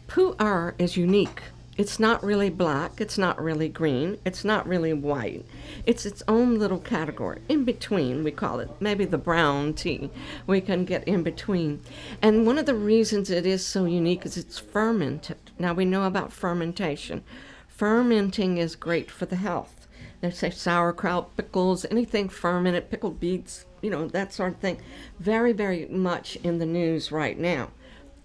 Poo-er 0.08 0.74
is 0.80 0.98
unique. 0.98 1.44
It's 1.76 2.00
not 2.00 2.24
really 2.24 2.52
black, 2.52 3.02
it's 3.02 3.18
not 3.18 3.42
really 3.42 3.68
green, 3.68 4.20
it's 4.24 4.46
not 4.46 4.68
really 4.68 4.94
white. 4.94 5.44
It's 5.88 6.06
its 6.06 6.22
own 6.28 6.60
little 6.60 6.78
category. 6.78 7.42
In 7.50 7.66
between, 7.66 8.24
we 8.24 8.30
call 8.30 8.60
it 8.60 8.70
maybe 8.80 9.06
the 9.06 9.18
brown 9.18 9.74
tea. 9.74 10.12
We 10.46 10.62
can 10.62 10.86
get 10.86 11.04
in 11.08 11.24
between. 11.24 11.82
And 12.22 12.46
one 12.46 12.60
of 12.60 12.68
the 12.68 12.76
reasons 12.76 13.32
it 13.32 13.48
is 13.48 13.66
so 13.66 13.86
unique 13.86 14.24
is 14.24 14.38
it's 14.38 14.60
fermented. 14.60 15.38
Now 15.58 15.74
we 15.74 15.84
know 15.84 16.04
about 16.06 16.32
fermentation. 16.32 17.24
Fermenting 17.76 18.60
is 18.60 18.76
great 18.76 19.10
for 19.10 19.26
the 19.26 19.36
health. 19.36 19.88
They 20.22 20.30
say 20.30 20.52
sauerkraut, 20.52 21.36
pickles, 21.36 21.86
anything 21.86 22.30
fermented, 22.30 22.92
pickled 22.92 23.20
beets, 23.20 23.66
you 23.82 23.90
know, 23.90 24.08
that 24.10 24.32
sort 24.32 24.54
of 24.54 24.60
thing. 24.60 24.80
Very, 25.20 25.54
very 25.54 25.88
much 25.88 26.36
in 26.44 26.60
the 26.60 26.68
news 26.68 27.12
right 27.12 27.38
now. 27.38 27.72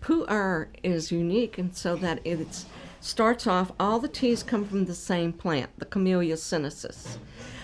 Pu'er 0.02 0.68
is 0.82 1.10
unique 1.10 1.56
and 1.56 1.74
so 1.74 1.96
that 1.96 2.20
it 2.24 2.66
starts 3.00 3.46
off, 3.46 3.72
all 3.80 3.98
the 3.98 4.06
teas 4.06 4.42
come 4.42 4.66
from 4.66 4.84
the 4.84 4.94
same 4.94 5.32
plant, 5.32 5.70
the 5.78 5.86
Camellia 5.86 6.36
sinensis. 6.36 7.16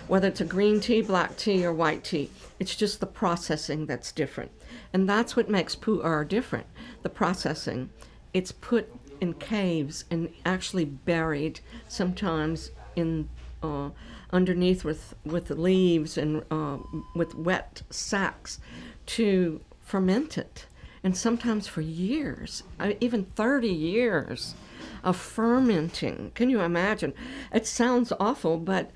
Whether 0.09 0.29
it's 0.29 0.41
a 0.41 0.47
green 0.47 0.81
tea, 0.81 1.03
black 1.03 1.37
tea, 1.37 1.67
or 1.67 1.73
white 1.73 2.03
tea, 2.03 2.31
it's 2.59 2.75
just 2.75 3.01
the 3.01 3.07
processing 3.07 3.85
that's 3.85 4.11
different. 4.11 4.53
And 4.95 5.07
that's 5.07 5.37
what 5.37 5.51
makes 5.51 5.77
pu'er 5.77 6.27
different, 6.27 6.67
the 7.03 7.11
processing. 7.11 7.91
It's 8.33 8.53
put 8.53 8.91
in 9.25 9.33
caves 9.33 10.05
and 10.11 10.29
actually 10.45 10.85
buried 10.85 11.59
sometimes 11.89 12.71
in 12.95 13.29
uh, 13.63 13.89
underneath 14.31 14.85
with 14.85 15.15
with 15.25 15.49
leaves 15.51 16.19
and 16.19 16.45
uh, 16.51 16.77
with 17.15 17.35
wet 17.35 17.83
sacks 17.89 18.61
to 19.07 19.61
ferment 19.81 20.37
it, 20.37 20.67
and 21.03 21.17
sometimes 21.17 21.67
for 21.67 21.81
years, 21.81 22.63
uh, 22.79 22.93
even 23.01 23.25
30 23.35 23.69
years 23.69 24.55
of 25.03 25.17
fermenting. 25.17 26.31
Can 26.35 26.51
you 26.51 26.61
imagine? 26.61 27.15
It 27.53 27.67
sounds 27.67 28.13
awful, 28.21 28.59
but 28.59 28.91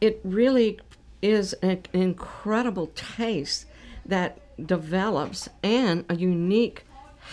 it 0.00 0.20
really 0.24 0.80
is 1.20 1.52
an 1.62 1.82
incredible 1.92 2.88
taste 2.96 3.66
that 4.04 4.40
develops 4.66 5.48
and 5.62 6.04
a 6.08 6.16
unique 6.16 6.84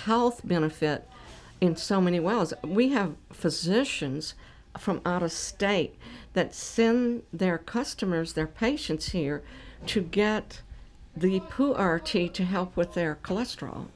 health 0.05 0.41
benefit 0.43 1.07
in 1.62 1.75
so 1.75 2.00
many 2.01 2.20
ways. 2.20 2.54
We 2.63 2.89
have 2.89 3.16
physicians 3.32 4.34
from 4.78 5.01
out 5.06 5.24
of 5.24 5.32
state 5.32 5.96
that 6.34 6.54
send 6.54 7.24
their 7.34 7.58
customers, 7.58 8.34
their 8.34 8.48
patients 8.48 9.10
here, 9.10 9.44
to 9.88 10.01
get 10.01 10.62
the 11.16 11.42
tea 12.06 12.30
to 12.30 12.44
help 12.46 12.78
with 12.78 12.94
their 12.94 13.18
cholesterol. 13.24 13.88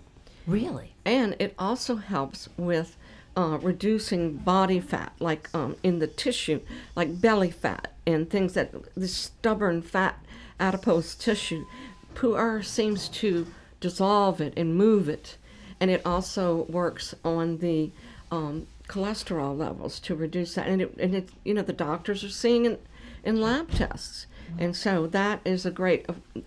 Really? 0.46 0.94
And 1.06 1.36
it 1.40 1.54
also 1.58 1.96
helps 1.96 2.50
with 2.58 2.98
uh, 3.36 3.58
reducing 3.62 4.38
body 4.38 4.80
fat, 4.80 5.14
like 5.20 5.50
um, 5.54 5.76
in 5.84 6.00
the 6.00 6.08
tissue, 6.08 6.62
like 6.96 7.22
belly 7.22 7.52
fat 7.52 7.94
and 8.06 8.30
things 8.30 8.54
that 8.54 8.74
the 8.96 9.08
stubborn 9.08 9.82
fat 9.82 10.24
adipose 10.60 11.16
tissue. 11.16 11.66
Pu'er 12.14 12.64
seems 12.64 13.10
to 13.10 13.48
dissolve 13.80 14.40
it 14.40 14.54
and 14.56 14.76
move 14.76 15.10
it, 15.10 15.38
and 15.84 15.92
it 15.92 16.02
also 16.06 16.64
works 16.70 17.14
on 17.26 17.58
the 17.58 17.92
um, 18.32 18.68
cholesterol 18.88 19.58
levels 19.58 20.00
to 20.00 20.16
reduce 20.16 20.56
that. 20.56 20.66
And 20.66 20.82
it, 20.82 20.96
and 20.98 21.14
it 21.14 21.28
you 21.44 21.54
know, 21.54 21.62
the 21.62 21.74
doctors 21.74 22.24
are 22.24 22.30
seeing 22.30 22.64
it 22.64 22.82
in 23.26 23.42
lab 23.42 23.70
tests. 23.70 24.26
And 24.58 24.78
so 24.78 25.08
that 25.08 25.42
is 25.44 25.66
a 25.66 25.72
great, 25.72 26.06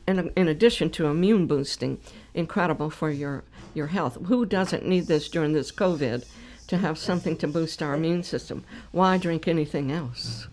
in, 0.09 0.33
in 0.35 0.49
addition 0.49 0.89
to 0.93 1.09
immune 1.09 1.47
boosting, 1.47 2.01
incredible 2.33 2.89
for 2.89 3.11
your, 3.11 3.45
your 3.75 3.89
health. 3.89 4.17
Who 4.25 4.47
doesn't 4.47 4.87
need 4.87 5.07
this 5.07 5.29
during 5.29 5.53
this 5.53 5.71
COVID 5.71 6.25
to 6.69 6.79
have 6.79 6.97
something 6.97 7.37
to 7.37 7.47
boost 7.47 7.83
our 7.83 7.93
immune 7.93 8.23
system? 8.23 8.65
Why 8.91 9.19
drink 9.19 9.47
anything 9.47 9.93
else? 9.93 10.49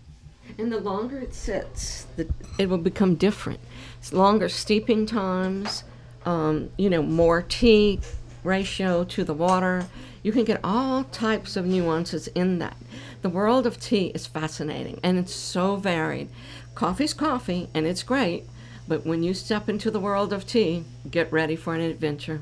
And 0.58 0.70
the 0.70 0.78
longer 0.78 1.20
it 1.20 1.32
sits, 1.32 2.06
the, 2.16 2.28
it 2.58 2.68
will 2.68 2.76
become 2.76 3.14
different. 3.14 3.60
It's 3.98 4.12
longer 4.12 4.50
steeping 4.50 5.06
times, 5.06 5.84
um, 6.26 6.68
you 6.76 6.90
know, 6.90 7.02
more 7.02 7.40
tea 7.40 8.00
ratio 8.44 9.04
to 9.04 9.24
the 9.24 9.34
water. 9.34 9.86
You 10.22 10.32
can 10.32 10.44
get 10.44 10.60
all 10.62 11.04
types 11.04 11.56
of 11.56 11.66
nuances 11.66 12.28
in 12.28 12.58
that. 12.60 12.76
The 13.22 13.28
world 13.28 13.66
of 13.66 13.80
tea 13.80 14.06
is 14.14 14.26
fascinating 14.26 15.00
and 15.02 15.18
it's 15.18 15.34
so 15.34 15.76
varied. 15.76 16.28
Coffee's 16.74 17.14
coffee 17.14 17.68
and 17.74 17.86
it's 17.86 18.02
great, 18.02 18.44
but 18.86 19.06
when 19.06 19.22
you 19.22 19.34
step 19.34 19.68
into 19.68 19.90
the 19.90 20.00
world 20.00 20.32
of 20.32 20.46
tea, 20.46 20.84
get 21.10 21.32
ready 21.32 21.56
for 21.56 21.74
an 21.74 21.80
adventure. 21.80 22.40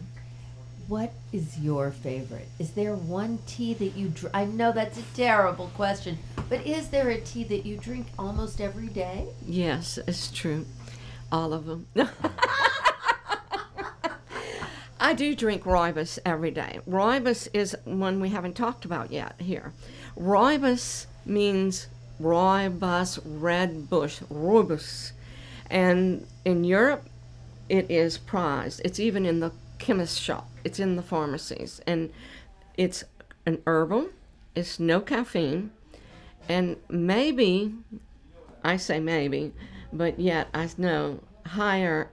What 0.89 1.13
is 1.33 1.59
your 1.59 1.91
favorite? 1.91 2.49
Is 2.59 2.73
there 2.73 2.95
one 2.97 3.39
tea 3.47 3.73
that 3.75 3.97
you 3.97 4.09
drink? 4.09 4.35
I 4.35 4.45
know 4.45 4.73
that's 4.73 4.99
a 4.99 5.03
terrible 5.15 5.71
question, 5.75 6.19
but 6.49 6.67
is 6.67 6.89
there 6.89 7.09
a 7.11 7.21
tea 7.21 7.45
that 7.45 7.65
you 7.65 7.77
drink 7.77 8.09
almost 8.19 8.61
every 8.61 8.89
day? 8.89 9.27
Yes, 9.47 9.99
it's 10.07 10.31
true. 10.31 10.67
All 11.31 11.55
of 11.55 11.67
them. 11.67 11.87
I 15.03 15.15
do 15.15 15.35
drink 15.35 15.65
rooibos 15.65 16.21
every 16.25 16.53
day. 16.53 16.79
Rooibos 16.89 17.49
is 17.53 17.77
one 17.83 18.21
we 18.21 18.29
haven't 18.29 18.55
talked 18.55 18.85
about 18.85 19.11
yet 19.11 19.35
here. 19.41 19.73
Rooibos 20.17 21.07
means 21.27 21.89
rooibos, 22.21 23.19
red 23.25 23.91
bush, 23.91 24.21
rooibos. 24.33 25.11
And 25.69 26.25
in 26.45 26.63
Europe, 26.63 27.05
it 27.69 27.91
is 27.91 28.17
prized. 28.17 28.81
It's 28.85 29.01
even 29.01 29.27
in 29.27 29.41
the 29.41 29.51
chemist 29.81 30.21
shop. 30.21 30.49
It's 30.63 30.79
in 30.79 30.95
the 30.95 31.03
pharmacies. 31.03 31.81
And 31.85 32.13
it's 32.77 33.03
an 33.45 33.61
herbal. 33.67 34.11
It's 34.55 34.79
no 34.79 35.01
caffeine. 35.01 35.73
And 36.49 36.77
maybe, 36.89 37.75
I 38.63 38.77
say 38.77 39.01
maybe, 39.01 39.53
but 39.93 40.21
yet 40.21 40.47
I 40.55 40.71
know 40.79 41.25
higher 41.45 42.09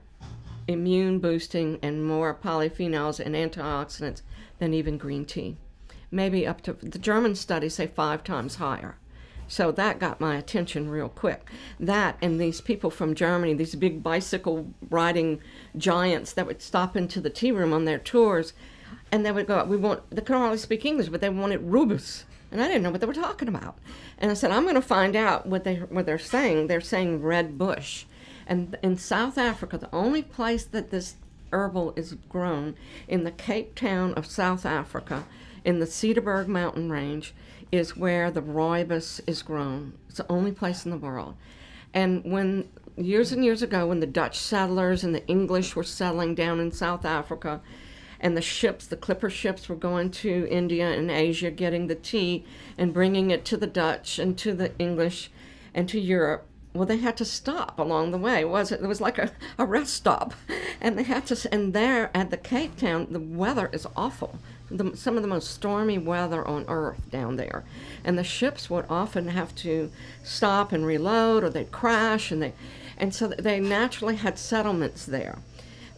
immune 0.70 1.18
boosting 1.18 1.78
and 1.82 2.06
more 2.06 2.34
polyphenols 2.34 3.20
and 3.20 3.34
antioxidants 3.34 4.22
than 4.58 4.72
even 4.72 4.98
green 4.98 5.24
tea. 5.24 5.56
Maybe 6.10 6.46
up 6.46 6.60
to 6.62 6.72
the 6.74 6.98
German 6.98 7.34
studies 7.34 7.74
say 7.74 7.86
five 7.86 8.24
times 8.24 8.56
higher. 8.56 8.96
So 9.50 9.72
that 9.72 9.98
got 9.98 10.20
my 10.20 10.36
attention 10.36 10.88
real 10.88 11.08
quick. 11.08 11.50
That 11.80 12.16
and 12.22 12.40
these 12.40 12.60
people 12.60 12.88
from 12.88 13.16
Germany, 13.16 13.54
these 13.54 13.74
big 13.74 14.00
bicycle 14.00 14.72
riding 14.88 15.40
giants 15.76 16.32
that 16.34 16.46
would 16.46 16.62
stop 16.62 16.96
into 16.96 17.20
the 17.20 17.30
tea 17.30 17.50
room 17.50 17.72
on 17.72 17.84
their 17.84 17.98
tours, 17.98 18.52
and 19.10 19.26
they 19.26 19.32
would 19.32 19.48
go, 19.48 19.64
"We 19.64 19.76
want." 19.76 20.08
They 20.10 20.22
could 20.22 20.36
hardly 20.36 20.58
speak 20.58 20.84
English, 20.84 21.08
but 21.08 21.20
they 21.20 21.28
wanted 21.28 21.62
rubus, 21.62 22.26
and 22.52 22.62
I 22.62 22.68
didn't 22.68 22.84
know 22.84 22.92
what 22.92 23.00
they 23.00 23.08
were 23.08 23.12
talking 23.12 23.48
about. 23.48 23.76
And 24.18 24.30
I 24.30 24.34
said, 24.34 24.52
"I'm 24.52 24.62
going 24.62 24.76
to 24.76 24.82
find 24.82 25.16
out 25.16 25.46
what 25.46 25.64
they 25.64 25.76
what 25.76 26.06
they're 26.06 26.18
saying." 26.18 26.68
They're 26.68 26.80
saying 26.80 27.20
red 27.20 27.58
bush, 27.58 28.04
and 28.46 28.76
in 28.82 28.96
South 28.96 29.38
Africa, 29.38 29.78
the 29.78 29.94
only 29.94 30.22
place 30.22 30.64
that 30.64 30.90
this 30.90 31.16
herbal 31.52 31.92
is 31.96 32.14
grown 32.28 32.76
in 33.08 33.24
the 33.24 33.30
Cape 33.30 33.74
Town 33.74 34.14
of 34.14 34.26
South 34.26 34.64
Africa, 34.64 35.24
in 35.64 35.78
the 35.78 35.86
Cederberg 35.86 36.46
mountain 36.46 36.90
range, 36.90 37.34
is 37.70 37.96
where 37.96 38.30
the 38.30 38.42
rooibos 38.42 39.20
is 39.26 39.42
grown. 39.42 39.92
It's 40.08 40.18
the 40.18 40.30
only 40.30 40.52
place 40.52 40.84
in 40.84 40.90
the 40.90 40.96
world. 40.96 41.34
And 41.92 42.24
when 42.24 42.68
years 42.96 43.32
and 43.32 43.44
years 43.44 43.62
ago, 43.62 43.86
when 43.86 44.00
the 44.00 44.06
Dutch 44.06 44.38
settlers 44.38 45.04
and 45.04 45.14
the 45.14 45.26
English 45.26 45.76
were 45.76 45.84
settling 45.84 46.34
down 46.34 46.60
in 46.60 46.72
South 46.72 47.04
Africa, 47.04 47.60
and 48.20 48.36
the 48.36 48.42
ships, 48.42 48.86
the 48.86 48.96
clipper 48.96 49.30
ships, 49.30 49.68
were 49.68 49.76
going 49.76 50.10
to 50.10 50.46
India 50.50 50.90
and 50.90 51.10
Asia, 51.10 51.50
getting 51.50 51.86
the 51.86 51.94
tea 51.94 52.44
and 52.76 52.92
bringing 52.92 53.30
it 53.30 53.44
to 53.46 53.56
the 53.56 53.66
Dutch 53.66 54.18
and 54.18 54.36
to 54.38 54.52
the 54.52 54.76
English 54.78 55.30
and 55.74 55.88
to 55.88 55.98
Europe 55.98 56.46
well, 56.72 56.86
they 56.86 56.98
had 56.98 57.16
to 57.16 57.24
stop 57.24 57.78
along 57.78 58.12
the 58.12 58.18
way. 58.18 58.44
Was 58.44 58.70
it? 58.70 58.80
It 58.80 58.86
was 58.86 59.00
like 59.00 59.18
a, 59.18 59.32
a 59.58 59.64
rest 59.64 59.92
stop, 59.94 60.34
and 60.80 60.96
they 60.96 61.02
had 61.02 61.26
to. 61.26 61.52
And 61.52 61.72
there 61.72 62.10
at 62.14 62.30
the 62.30 62.36
Cape 62.36 62.76
Town, 62.76 63.08
the 63.10 63.18
weather 63.18 63.68
is 63.72 63.86
awful. 63.96 64.38
The, 64.70 64.96
some 64.96 65.16
of 65.16 65.22
the 65.22 65.28
most 65.28 65.50
stormy 65.50 65.98
weather 65.98 66.46
on 66.46 66.64
earth 66.68 67.10
down 67.10 67.34
there, 67.34 67.64
and 68.04 68.16
the 68.16 68.22
ships 68.22 68.70
would 68.70 68.84
often 68.88 69.28
have 69.28 69.52
to 69.56 69.90
stop 70.22 70.70
and 70.70 70.86
reload, 70.86 71.42
or 71.42 71.50
they'd 71.50 71.72
crash, 71.72 72.30
and 72.30 72.40
they, 72.40 72.52
and 72.96 73.12
so 73.12 73.26
they 73.26 73.58
naturally 73.58 74.14
had 74.14 74.38
settlements 74.38 75.04
there. 75.04 75.38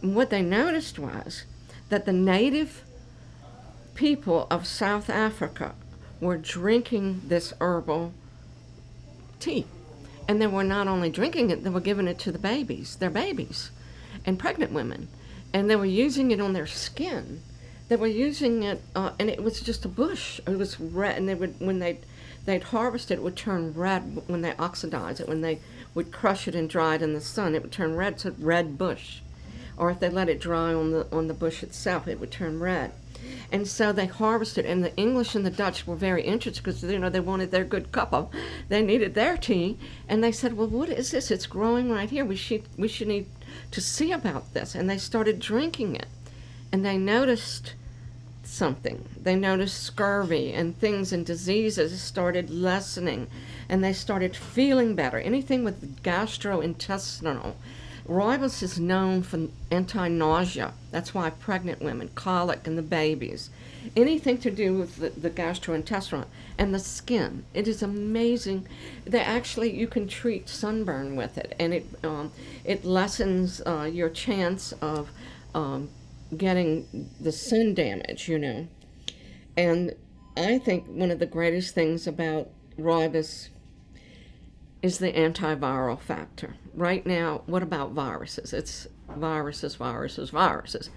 And 0.01 0.15
what 0.15 0.31
they 0.31 0.41
noticed 0.41 0.97
was 0.97 1.43
that 1.89 2.05
the 2.05 2.13
native 2.13 2.83
people 3.93 4.47
of 4.49 4.65
South 4.65 5.07
Africa 5.07 5.75
were 6.19 6.37
drinking 6.37 7.21
this 7.27 7.53
herbal 7.61 8.11
tea. 9.39 9.67
And 10.27 10.41
they 10.41 10.47
were 10.47 10.63
not 10.63 10.87
only 10.87 11.09
drinking 11.09 11.49
it, 11.49 11.63
they 11.63 11.69
were 11.69 11.81
giving 11.81 12.07
it 12.07 12.19
to 12.19 12.31
the 12.31 12.39
babies, 12.39 12.95
their 12.95 13.09
babies, 13.09 13.71
and 14.25 14.39
pregnant 14.39 14.71
women. 14.71 15.09
And 15.53 15.69
they 15.69 15.75
were 15.75 15.85
using 15.85 16.31
it 16.31 16.39
on 16.39 16.53
their 16.53 16.67
skin. 16.67 17.41
They 17.89 17.95
were 17.95 18.07
using 18.07 18.63
it, 18.63 18.81
uh, 18.95 19.11
and 19.19 19.29
it 19.29 19.43
was 19.43 19.59
just 19.59 19.85
a 19.85 19.89
bush. 19.89 20.39
It 20.47 20.57
was 20.57 20.79
red, 20.79 21.17
and 21.17 21.27
they 21.27 21.35
would, 21.35 21.59
when 21.59 21.79
they 21.79 21.99
they'd 22.45 22.63
harvest 22.63 23.11
it, 23.11 23.15
it 23.15 23.23
would 23.23 23.35
turn 23.35 23.73
red 23.73 24.21
when 24.27 24.41
they 24.41 24.55
oxidized 24.57 25.19
it. 25.19 25.27
When 25.27 25.41
they 25.41 25.59
would 25.93 26.11
crush 26.11 26.47
it 26.47 26.55
and 26.55 26.69
dry 26.69 26.95
it 26.95 27.01
in 27.01 27.13
the 27.13 27.21
sun, 27.21 27.55
it 27.55 27.61
would 27.61 27.71
turn 27.71 27.95
red, 27.95 28.19
so 28.19 28.33
red 28.39 28.77
bush. 28.77 29.19
Or 29.77 29.91
if 29.91 29.99
they 29.99 30.09
let 30.09 30.29
it 30.29 30.39
dry 30.39 30.73
on 30.73 30.91
the 30.91 31.07
on 31.11 31.27
the 31.27 31.33
bush 31.33 31.63
itself, 31.63 32.07
it 32.07 32.19
would 32.19 32.31
turn 32.31 32.59
red. 32.59 32.91
And 33.51 33.67
so 33.67 33.91
they 33.91 34.05
harvested, 34.05 34.65
and 34.65 34.83
the 34.83 34.95
English 34.95 35.35
and 35.35 35.45
the 35.45 35.51
Dutch 35.51 35.85
were 35.85 35.95
very 35.95 36.23
interested 36.23 36.63
because 36.63 36.83
you 36.83 36.99
know 36.99 37.09
they 37.09 37.19
wanted 37.19 37.51
their 37.51 37.63
good 37.63 37.91
cup 37.91 38.13
of, 38.13 38.29
they 38.69 38.81
needed 38.81 39.13
their 39.13 39.37
tea, 39.37 39.77
and 40.07 40.23
they 40.23 40.31
said, 40.31 40.57
"Well, 40.57 40.67
what 40.67 40.89
is 40.89 41.11
this? 41.11 41.31
It's 41.31 41.45
growing 41.45 41.91
right 41.91 42.09
here. 42.09 42.25
We 42.25 42.35
should 42.35 42.63
we 42.77 42.87
should 42.87 43.07
need 43.07 43.27
to 43.71 43.81
see 43.81 44.11
about 44.11 44.53
this." 44.53 44.75
And 44.75 44.89
they 44.89 44.97
started 44.97 45.39
drinking 45.39 45.95
it, 45.95 46.07
and 46.71 46.85
they 46.85 46.97
noticed 46.97 47.75
something. 48.43 49.05
They 49.21 49.35
noticed 49.35 49.81
scurvy 49.81 50.53
and 50.53 50.77
things 50.77 51.13
and 51.13 51.25
diseases 51.25 52.01
started 52.01 52.49
lessening, 52.49 53.27
and 53.69 53.83
they 53.83 53.93
started 53.93 54.35
feeling 54.35 54.95
better. 54.95 55.19
Anything 55.19 55.63
with 55.63 56.03
gastrointestinal 56.03 57.53
Rooibos 58.07 58.61
is 58.61 58.79
known 58.79 59.23
for 59.23 59.47
anti-nausea. 59.71 60.73
That's 60.91 61.13
why 61.13 61.29
pregnant 61.29 61.81
women, 61.81 62.09
colic, 62.15 62.67
and 62.67 62.77
the 62.77 62.81
babies, 62.81 63.49
anything 63.95 64.37
to 64.39 64.51
do 64.51 64.77
with 64.77 64.97
the, 64.97 65.09
the 65.09 65.29
gastrointestinal 65.29 66.25
and 66.57 66.75
the 66.75 66.79
skin. 66.79 67.45
It 67.53 67.65
is 67.65 67.81
amazing. 67.81 68.67
They 69.05 69.21
actually 69.21 69.73
you 69.73 69.87
can 69.87 70.09
treat 70.09 70.49
sunburn 70.49 71.15
with 71.15 71.37
it, 71.37 71.55
and 71.59 71.73
it 71.73 71.85
um, 72.03 72.31
it 72.65 72.83
lessens 72.83 73.61
uh, 73.65 73.89
your 73.91 74.09
chance 74.09 74.73
of 74.81 75.09
um, 75.55 75.89
getting 76.35 77.09
the 77.21 77.31
sun 77.31 77.73
damage. 77.73 78.27
You 78.27 78.39
know, 78.39 78.67
and 79.55 79.95
I 80.35 80.57
think 80.57 80.87
one 80.87 81.09
of 81.09 81.19
the 81.19 81.25
greatest 81.25 81.73
things 81.73 82.05
about 82.05 82.49
rooibos 82.77 83.47
is 84.81 84.97
the 84.97 85.13
antiviral 85.13 85.99
factor. 86.01 86.55
Right 86.75 87.05
now, 87.05 87.43
what 87.45 87.61
about 87.61 87.91
viruses? 87.91 88.51
It's 88.53 88.87
viruses, 89.15 89.75
viruses, 89.75 90.31
viruses. 90.31 90.89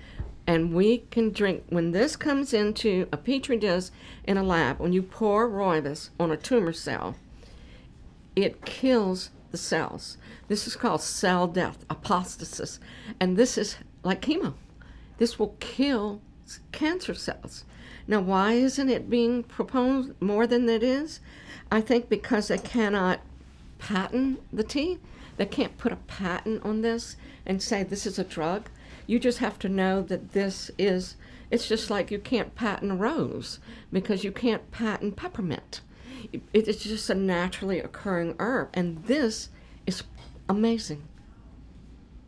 And 0.46 0.72
we 0.72 0.98
can 1.10 1.32
drink, 1.32 1.64
when 1.68 1.90
this 1.90 2.16
comes 2.16 2.54
into 2.54 3.08
a 3.12 3.16
petri 3.16 3.56
dish 3.56 3.90
in 4.24 4.36
a 4.36 4.42
lab, 4.42 4.78
when 4.78 4.92
you 4.92 5.02
pour 5.02 5.48
rooibos 5.48 6.10
on 6.18 6.30
a 6.30 6.36
tumor 6.36 6.72
cell, 6.72 7.16
it 8.36 8.64
kills 8.64 9.30
the 9.50 9.58
cells. 9.58 10.16
This 10.48 10.66
is 10.66 10.76
called 10.76 11.02
cell 11.02 11.46
death, 11.46 11.84
apostasis. 11.88 12.78
And 13.18 13.36
this 13.36 13.58
is 13.58 13.76
like 14.02 14.22
chemo. 14.22 14.54
This 15.18 15.38
will 15.38 15.56
kill 15.60 16.20
cancer 16.72 17.14
cells. 17.14 17.64
Now, 18.06 18.20
why 18.20 18.52
isn't 18.52 18.88
it 18.88 19.10
being 19.10 19.42
proposed 19.42 20.12
more 20.20 20.46
than 20.46 20.68
it 20.68 20.82
is? 20.82 21.20
I 21.72 21.80
think 21.80 22.08
because 22.08 22.48
they 22.48 22.58
cannot 22.58 23.20
patent 23.78 24.40
the 24.52 24.62
tea. 24.62 24.98
They 25.36 25.46
can't 25.46 25.78
put 25.78 25.92
a 25.92 25.96
patent 25.96 26.64
on 26.64 26.82
this 26.82 27.16
and 27.44 27.62
say 27.62 27.82
this 27.82 28.06
is 28.06 28.18
a 28.18 28.24
drug. 28.24 28.68
You 29.06 29.18
just 29.18 29.38
have 29.38 29.58
to 29.60 29.68
know 29.68 30.02
that 30.02 30.32
this 30.32 30.70
is, 30.78 31.16
it's 31.50 31.68
just 31.68 31.90
like 31.90 32.10
you 32.10 32.18
can't 32.18 32.54
patent 32.54 32.92
a 32.92 32.94
rose 32.94 33.60
because 33.92 34.24
you 34.24 34.32
can't 34.32 34.70
patent 34.70 35.16
peppermint. 35.16 35.80
It's 36.52 36.82
just 36.82 37.10
a 37.10 37.14
naturally 37.14 37.78
occurring 37.78 38.34
herb. 38.38 38.70
And 38.74 39.04
this 39.04 39.50
is 39.86 40.02
amazing. 40.48 41.04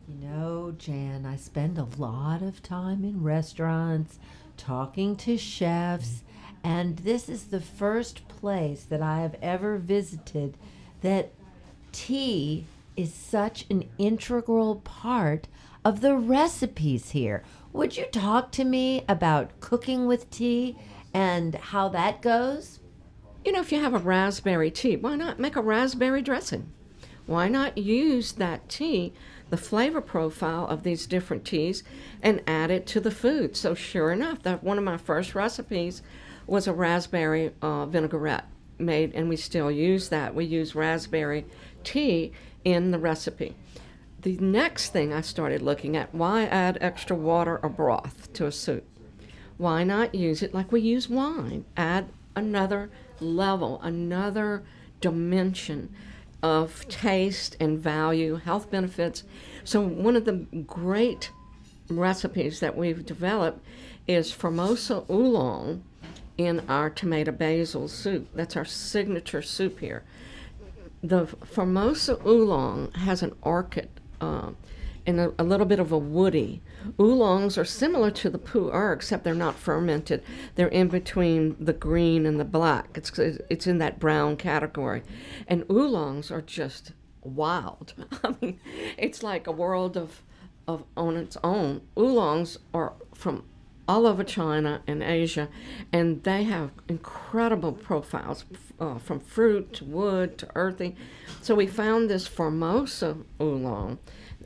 You 0.07 0.27
know, 0.27 0.73
Jan, 0.77 1.25
I 1.25 1.35
spend 1.35 1.77
a 1.77 1.87
lot 1.97 2.41
of 2.41 2.63
time 2.63 3.03
in 3.03 3.21
restaurants 3.21 4.17
talking 4.57 5.15
to 5.17 5.37
chefs, 5.37 6.23
and 6.63 6.97
this 6.97 7.29
is 7.29 7.45
the 7.45 7.61
first 7.61 8.27
place 8.27 8.83
that 8.85 9.01
I 9.01 9.21
have 9.21 9.35
ever 9.41 9.77
visited 9.77 10.57
that 11.01 11.31
tea 11.91 12.65
is 12.99 13.13
such 13.13 13.65
an 13.69 13.89
integral 13.97 14.75
part 14.75 15.47
of 15.85 16.01
the 16.01 16.13
recipes 16.17 17.11
here. 17.11 17.41
Would 17.71 17.95
you 17.95 18.03
talk 18.07 18.51
to 18.51 18.65
me 18.65 19.05
about 19.07 19.57
cooking 19.61 20.05
with 20.05 20.29
tea 20.29 20.77
and 21.13 21.55
how 21.55 21.87
that 21.89 22.21
goes? 22.21 22.79
You 23.45 23.53
know, 23.53 23.61
if 23.61 23.71
you 23.71 23.79
have 23.79 23.93
a 23.93 23.99
raspberry 23.99 24.69
tea, 24.69 24.97
why 24.97 25.15
not 25.15 25.39
make 25.39 25.55
a 25.55 25.61
raspberry 25.61 26.21
dressing? 26.21 26.73
Why 27.25 27.47
not 27.47 27.77
use 27.77 28.33
that 28.33 28.67
tea, 28.67 29.13
the 29.49 29.55
flavor 29.55 30.01
profile 30.01 30.67
of 30.67 30.83
these 30.83 31.07
different 31.07 31.45
teas, 31.45 31.83
and 32.21 32.43
add 32.45 32.69
it 32.69 32.85
to 32.87 32.99
the 32.99 33.11
food? 33.11 33.55
So, 33.55 33.73
sure 33.75 34.11
enough, 34.11 34.43
that 34.43 34.61
one 34.61 34.77
of 34.77 34.83
my 34.83 34.97
first 34.97 35.35
recipes 35.35 36.01
was 36.47 36.67
a 36.67 36.73
raspberry 36.73 37.53
uh, 37.61 37.85
vinaigrette 37.85 38.49
made, 38.77 39.13
and 39.13 39.29
we 39.29 39.37
still 39.37 39.71
use 39.71 40.09
that. 40.09 40.35
We 40.35 40.43
use 40.43 40.75
raspberry 40.75 41.45
tea 41.83 42.33
in 42.63 42.91
the 42.91 42.99
recipe. 42.99 43.55
The 44.21 44.37
next 44.37 44.91
thing 44.91 45.13
I 45.13 45.21
started 45.21 45.61
looking 45.61 45.95
at 45.95 46.13
why 46.13 46.43
add 46.43 46.77
extra 46.81 47.15
water 47.15 47.59
or 47.63 47.69
broth 47.69 48.31
to 48.33 48.45
a 48.45 48.51
soup? 48.51 48.83
Why 49.57 49.83
not 49.83 50.15
use 50.15 50.41
it 50.41 50.53
like 50.53 50.71
we 50.71 50.81
use 50.81 51.09
wine? 51.09 51.65
Add 51.77 52.09
another 52.35 52.89
level, 53.19 53.79
another 53.81 54.63
dimension 55.01 55.93
of 56.41 56.87
taste 56.87 57.55
and 57.59 57.79
value, 57.79 58.35
health 58.35 58.69
benefits. 58.69 59.23
So, 59.63 59.81
one 59.81 60.15
of 60.15 60.25
the 60.25 60.45
great 60.67 61.31
recipes 61.89 62.59
that 62.59 62.77
we've 62.77 63.05
developed 63.05 63.65
is 64.07 64.31
Formosa 64.31 65.03
oolong 65.09 65.83
in 66.37 66.61
our 66.69 66.89
tomato 66.89 67.31
basil 67.31 67.87
soup. 67.87 68.27
That's 68.33 68.55
our 68.55 68.65
signature 68.65 69.41
soup 69.41 69.79
here 69.79 70.03
the 71.01 71.25
Formosa 71.27 72.17
oolong 72.25 72.91
has 72.93 73.23
an 73.23 73.35
orchid 73.41 73.89
uh, 74.19 74.51
and 75.05 75.19
a, 75.19 75.33
a, 75.39 75.43
little 75.43 75.65
bit 75.65 75.79
of 75.79 75.91
a 75.91 75.97
woody. 75.97 76.61
Oolongs 76.99 77.57
are 77.57 77.65
similar 77.65 78.11
to 78.11 78.29
the 78.29 78.37
pu'er, 78.37 78.93
except 78.93 79.23
they're 79.23 79.33
not 79.33 79.55
fermented. 79.55 80.23
They're 80.55 80.67
in 80.67 80.87
between 80.87 81.55
the 81.59 81.73
green 81.73 82.25
and 82.25 82.39
the 82.39 82.45
black. 82.45 82.89
It's 82.95 83.17
it's 83.17 83.67
in 83.67 83.77
that 83.79 83.99
brown 83.99 84.37
category, 84.37 85.03
and 85.47 85.63
oolongs 85.69 86.31
are 86.31 86.41
just 86.41 86.93
wild. 87.21 87.93
I 88.23 88.35
mean, 88.41 88.59
it's 88.97 89.23
like 89.23 89.47
a 89.47 89.51
world 89.51 89.97
of 89.97 90.21
of 90.67 90.83
on 90.95 91.17
its 91.17 91.37
own. 91.43 91.81
Oolongs 91.97 92.57
are 92.73 92.93
from 93.13 93.43
all 93.87 94.05
over 94.05 94.23
China 94.23 94.83
and 94.85 95.01
Asia, 95.01 95.49
and 95.91 96.23
they 96.23 96.43
have 96.43 96.71
incredible 96.87 97.71
profiles 97.71 98.45
uh, 98.79 98.97
from 98.97 99.19
fruit 99.19 99.73
to 99.73 99.85
wood 99.85 100.37
to 100.37 100.47
earthy. 100.55 100.95
So 101.41 101.55
we 101.55 101.67
found 101.67 102.09
this 102.09 102.27
Formosa 102.27 103.17
oolong 103.41 103.99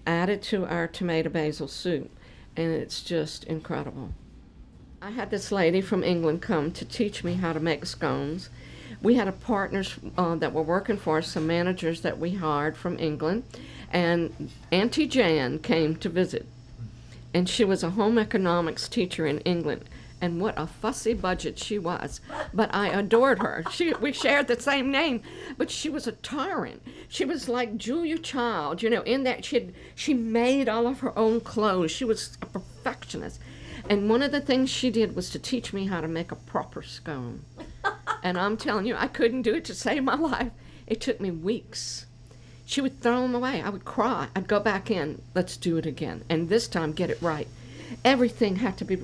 added 0.06 0.42
to 0.44 0.66
our 0.66 0.88
tomato 0.88 1.30
basil 1.30 1.68
soup, 1.68 2.10
and 2.56 2.72
it's 2.72 3.02
just 3.02 3.44
incredible. 3.46 4.14
I 5.02 5.12
had 5.12 5.32
this 5.32 5.52
lady 5.52 5.82
from 5.82 6.04
England 6.04 6.42
come 6.42 6.72
to 6.72 6.86
teach 6.86 7.24
me 7.24 7.34
how 7.36 7.54
to 7.54 7.60
make 7.60 7.86
scones. 7.86 8.50
We 9.02 9.16
had 9.16 9.28
a 9.28 9.34
partners 9.34 9.96
uh, 10.18 10.36
that 10.36 10.54
were 10.54 10.62
working 10.62 10.98
for 10.98 11.18
us, 11.18 11.28
some 11.28 11.48
managers 11.48 12.02
that 12.02 12.20
we 12.20 12.36
hired 12.36 12.78
from 12.78 13.00
England, 13.00 13.44
and 13.92 14.50
Auntie 14.72 15.08
Jan 15.08 15.60
came 15.60 15.96
to 15.98 16.10
visit 16.10 16.46
and 17.34 17.50
she 17.50 17.66
was 17.66 17.84
a 17.84 17.92
home 17.92 18.18
economics 18.18 18.88
teacher 18.88 19.26
in 19.26 19.40
England. 19.40 19.84
And 20.24 20.40
what 20.40 20.58
a 20.58 20.68
fussy 20.68 21.14
budget 21.14 21.60
she 21.60 21.78
was. 21.78 22.22
But 22.54 22.74
I 22.74 22.88
adored 22.88 23.40
her. 23.40 23.66
She, 23.70 23.94
we 23.96 24.14
shared 24.14 24.48
the 24.48 24.58
same 24.58 24.90
name, 24.90 25.22
but 25.58 25.70
she 25.70 25.90
was 25.90 26.08
a 26.08 26.14
tyrant. 26.14 26.82
She 27.10 27.26
was 27.26 27.50
like 27.50 27.76
Julia 27.76 28.18
Child, 28.18 28.82
you 28.82 28.90
know, 28.90 29.02
in 29.02 29.24
that 29.24 29.44
she 29.44 29.72
she 29.96 30.14
made 30.14 30.70
all 30.70 30.88
of 30.88 31.02
her 31.02 31.20
own 31.20 31.42
clothes. 31.42 31.92
She 31.92 32.06
was 32.06 32.38
a 32.42 32.46
perfectionist. 32.46 33.42
And 33.90 34.10
one 34.10 34.22
of 34.22 34.32
the 34.32 34.40
things 34.40 34.70
she 34.70 34.90
did 34.90 35.14
was 35.14 35.30
to 35.32 35.40
teach 35.40 35.74
me 35.74 35.88
how 35.88 36.00
to 36.00 36.08
make 36.08 36.32
a 36.32 36.38
proper 36.38 36.82
scone. 36.82 37.44
and 38.24 38.38
I'm 38.38 38.56
telling 38.56 38.86
you, 38.86 38.96
I 38.96 39.08
couldn't 39.08 39.42
do 39.42 39.56
it 39.56 39.66
to 39.66 39.76
save 39.76 40.06
my 40.06 40.16
life. 40.16 40.54
It 40.88 41.02
took 41.02 41.20
me 41.20 41.32
weeks 41.32 42.06
she 42.66 42.80
would 42.80 43.02
throw 43.02 43.24
them 43.24 43.36
away. 43.36 43.62
I 43.62 43.68
would 43.68 43.84
cry. 43.84 44.30
I'd 44.38 44.48
go 44.48 44.62
back 44.62 44.90
in. 44.90 45.22
Let's 45.36 45.58
do 45.58 45.76
it 45.76 45.86
again. 45.86 46.24
And 46.30 46.48
this 46.48 46.70
time, 46.70 46.94
get 46.94 47.10
it 47.10 47.22
right. 47.22 47.50
Everything 48.06 48.56
had 48.56 48.78
to 48.78 48.86
be 48.86 49.04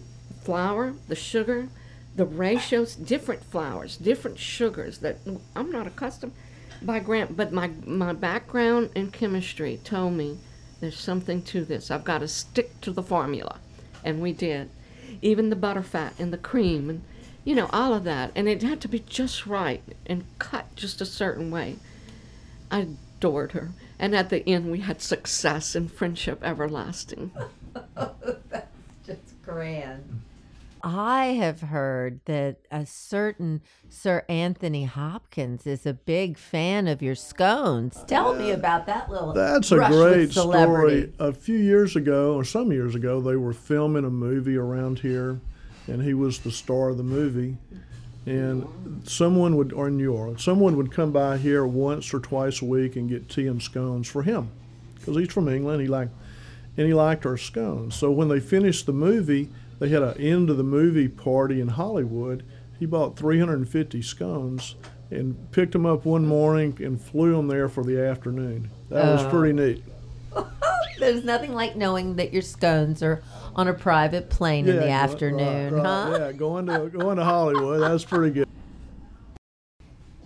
flour, 0.49 0.95
the 1.07 1.15
sugar, 1.15 1.69
the 2.15 2.25
ratios, 2.25 2.95
different 2.95 3.43
flours, 3.43 3.97
different 3.97 4.39
sugars 4.39 4.99
that 4.99 5.17
I'm 5.55 5.71
not 5.71 5.87
accustomed 5.87 6.33
by 6.81 6.99
grant. 6.99 7.37
But 7.37 7.53
my, 7.53 7.69
my 7.85 8.13
background 8.13 8.89
in 8.95 9.11
chemistry 9.11 9.79
told 9.83 10.13
me 10.13 10.39
there's 10.79 10.99
something 10.99 11.43
to 11.43 11.63
this. 11.65 11.91
I've 11.91 12.03
got 12.03 12.19
to 12.19 12.27
stick 12.27 12.81
to 12.81 12.91
the 12.91 13.03
formula. 13.03 13.59
And 14.03 14.21
we 14.21 14.33
did. 14.33 14.69
even 15.21 15.49
the 15.49 15.55
butterfat 15.55 16.13
and 16.19 16.33
the 16.33 16.37
cream 16.37 16.89
and 16.89 17.03
you 17.43 17.55
know 17.55 17.69
all 17.71 17.93
of 17.93 18.03
that 18.03 18.31
and 18.35 18.47
it 18.47 18.61
had 18.63 18.79
to 18.81 18.87
be 18.87 18.99
just 18.99 19.45
right 19.45 19.81
and 20.05 20.23
cut 20.39 20.65
just 20.75 21.01
a 21.01 21.05
certain 21.05 21.51
way 21.51 21.75
i 22.71 22.87
adored 23.17 23.51
her 23.53 23.71
and 23.97 24.15
at 24.15 24.29
the 24.29 24.47
end 24.47 24.71
we 24.71 24.79
had 24.81 25.01
success 25.01 25.75
and 25.75 25.91
friendship 25.91 26.39
everlasting 26.43 27.31
That's 27.95 28.67
Just 29.05 29.41
grand. 29.43 30.21
I 30.83 31.25
have 31.27 31.61
heard 31.61 32.21
that 32.25 32.57
a 32.71 32.85
certain 32.85 33.61
Sir 33.89 34.23
Anthony 34.29 34.85
Hopkins 34.85 35.67
is 35.67 35.85
a 35.85 35.93
big 35.93 36.37
fan 36.37 36.87
of 36.87 37.01
your 37.01 37.15
scones. 37.15 38.03
Tell 38.07 38.33
me 38.33 38.51
about 38.51 38.85
that 38.85 39.09
little. 39.09 39.33
That's 39.33 39.71
a 39.71 39.77
great 39.87 40.31
story. 40.31 41.11
A 41.19 41.33
few 41.33 41.57
years 41.57 41.95
ago, 41.95 42.35
or 42.35 42.43
some 42.43 42.71
years 42.71 42.95
ago, 42.95 43.19
they 43.19 43.35
were 43.35 43.53
filming 43.53 44.05
a 44.05 44.09
movie 44.09 44.57
around 44.57 44.99
here, 44.99 45.39
and 45.87 46.01
he 46.01 46.13
was 46.13 46.39
the 46.39 46.51
star 46.51 46.89
of 46.89 46.97
the 46.97 47.03
movie. 47.03 47.57
And 48.25 49.01
someone 49.05 49.55
would, 49.55 49.73
or 49.73 49.87
in 49.87 49.97
New 49.97 50.03
York, 50.03 50.39
someone 50.39 50.77
would 50.77 50.91
come 50.91 51.11
by 51.11 51.37
here 51.37 51.65
once 51.65 52.13
or 52.13 52.19
twice 52.19 52.61
a 52.61 52.65
week 52.65 52.95
and 52.95 53.09
get 53.09 53.29
tea 53.29 53.47
and 53.47 53.61
scones 53.61 54.07
for 54.07 54.23
him, 54.23 54.49
because 54.95 55.15
he's 55.15 55.33
from 55.33 55.49
England. 55.49 55.81
He 55.81 55.87
liked, 55.87 56.11
and 56.77 56.85
he 56.85 56.93
liked 56.93 57.25
our 57.25 57.37
scones. 57.37 57.95
So 57.95 58.11
when 58.11 58.27
they 58.27 58.39
finished 58.39 58.85
the 58.85 58.93
movie, 58.93 59.49
they 59.79 59.89
had 59.89 60.03
an 60.03 60.17
end 60.17 60.49
of 60.49 60.57
the 60.57 60.63
movie 60.63 61.07
party 61.07 61.59
in 61.61 61.69
Hollywood. 61.69 62.43
He 62.77 62.85
bought 62.85 63.17
350 63.17 64.01
scones 64.01 64.75
and 65.11 65.51
picked 65.51 65.73
them 65.73 65.85
up 65.85 66.05
one 66.05 66.25
morning 66.27 66.77
and 66.83 67.01
flew 67.01 67.35
them 67.35 67.47
there 67.47 67.67
for 67.67 67.83
the 67.83 67.99
afternoon. 68.01 68.69
That 68.89 69.05
was 69.13 69.21
Oh. 69.23 69.29
pretty 69.29 69.53
neat. 69.53 69.83
There's 70.99 71.23
nothing 71.23 71.53
like 71.53 71.75
knowing 71.75 72.15
that 72.17 72.33
your 72.33 72.41
scones 72.41 73.01
are 73.01 73.21
on 73.55 73.67
a 73.67 73.73
private 73.73 74.29
plane 74.29 74.67
in 74.67 74.75
the 74.75 74.89
afternoon, 74.89 75.73
right, 75.75 75.81
right, 75.81 75.85
huh? 76.11 76.17
Yeah, 76.19 76.31
going 76.33 76.65
to 76.67 76.89
going 76.89 77.17
to 77.17 77.23
Hollywood. 77.23 77.81
That's 77.81 78.03
pretty 78.05 78.33
good. 78.33 78.47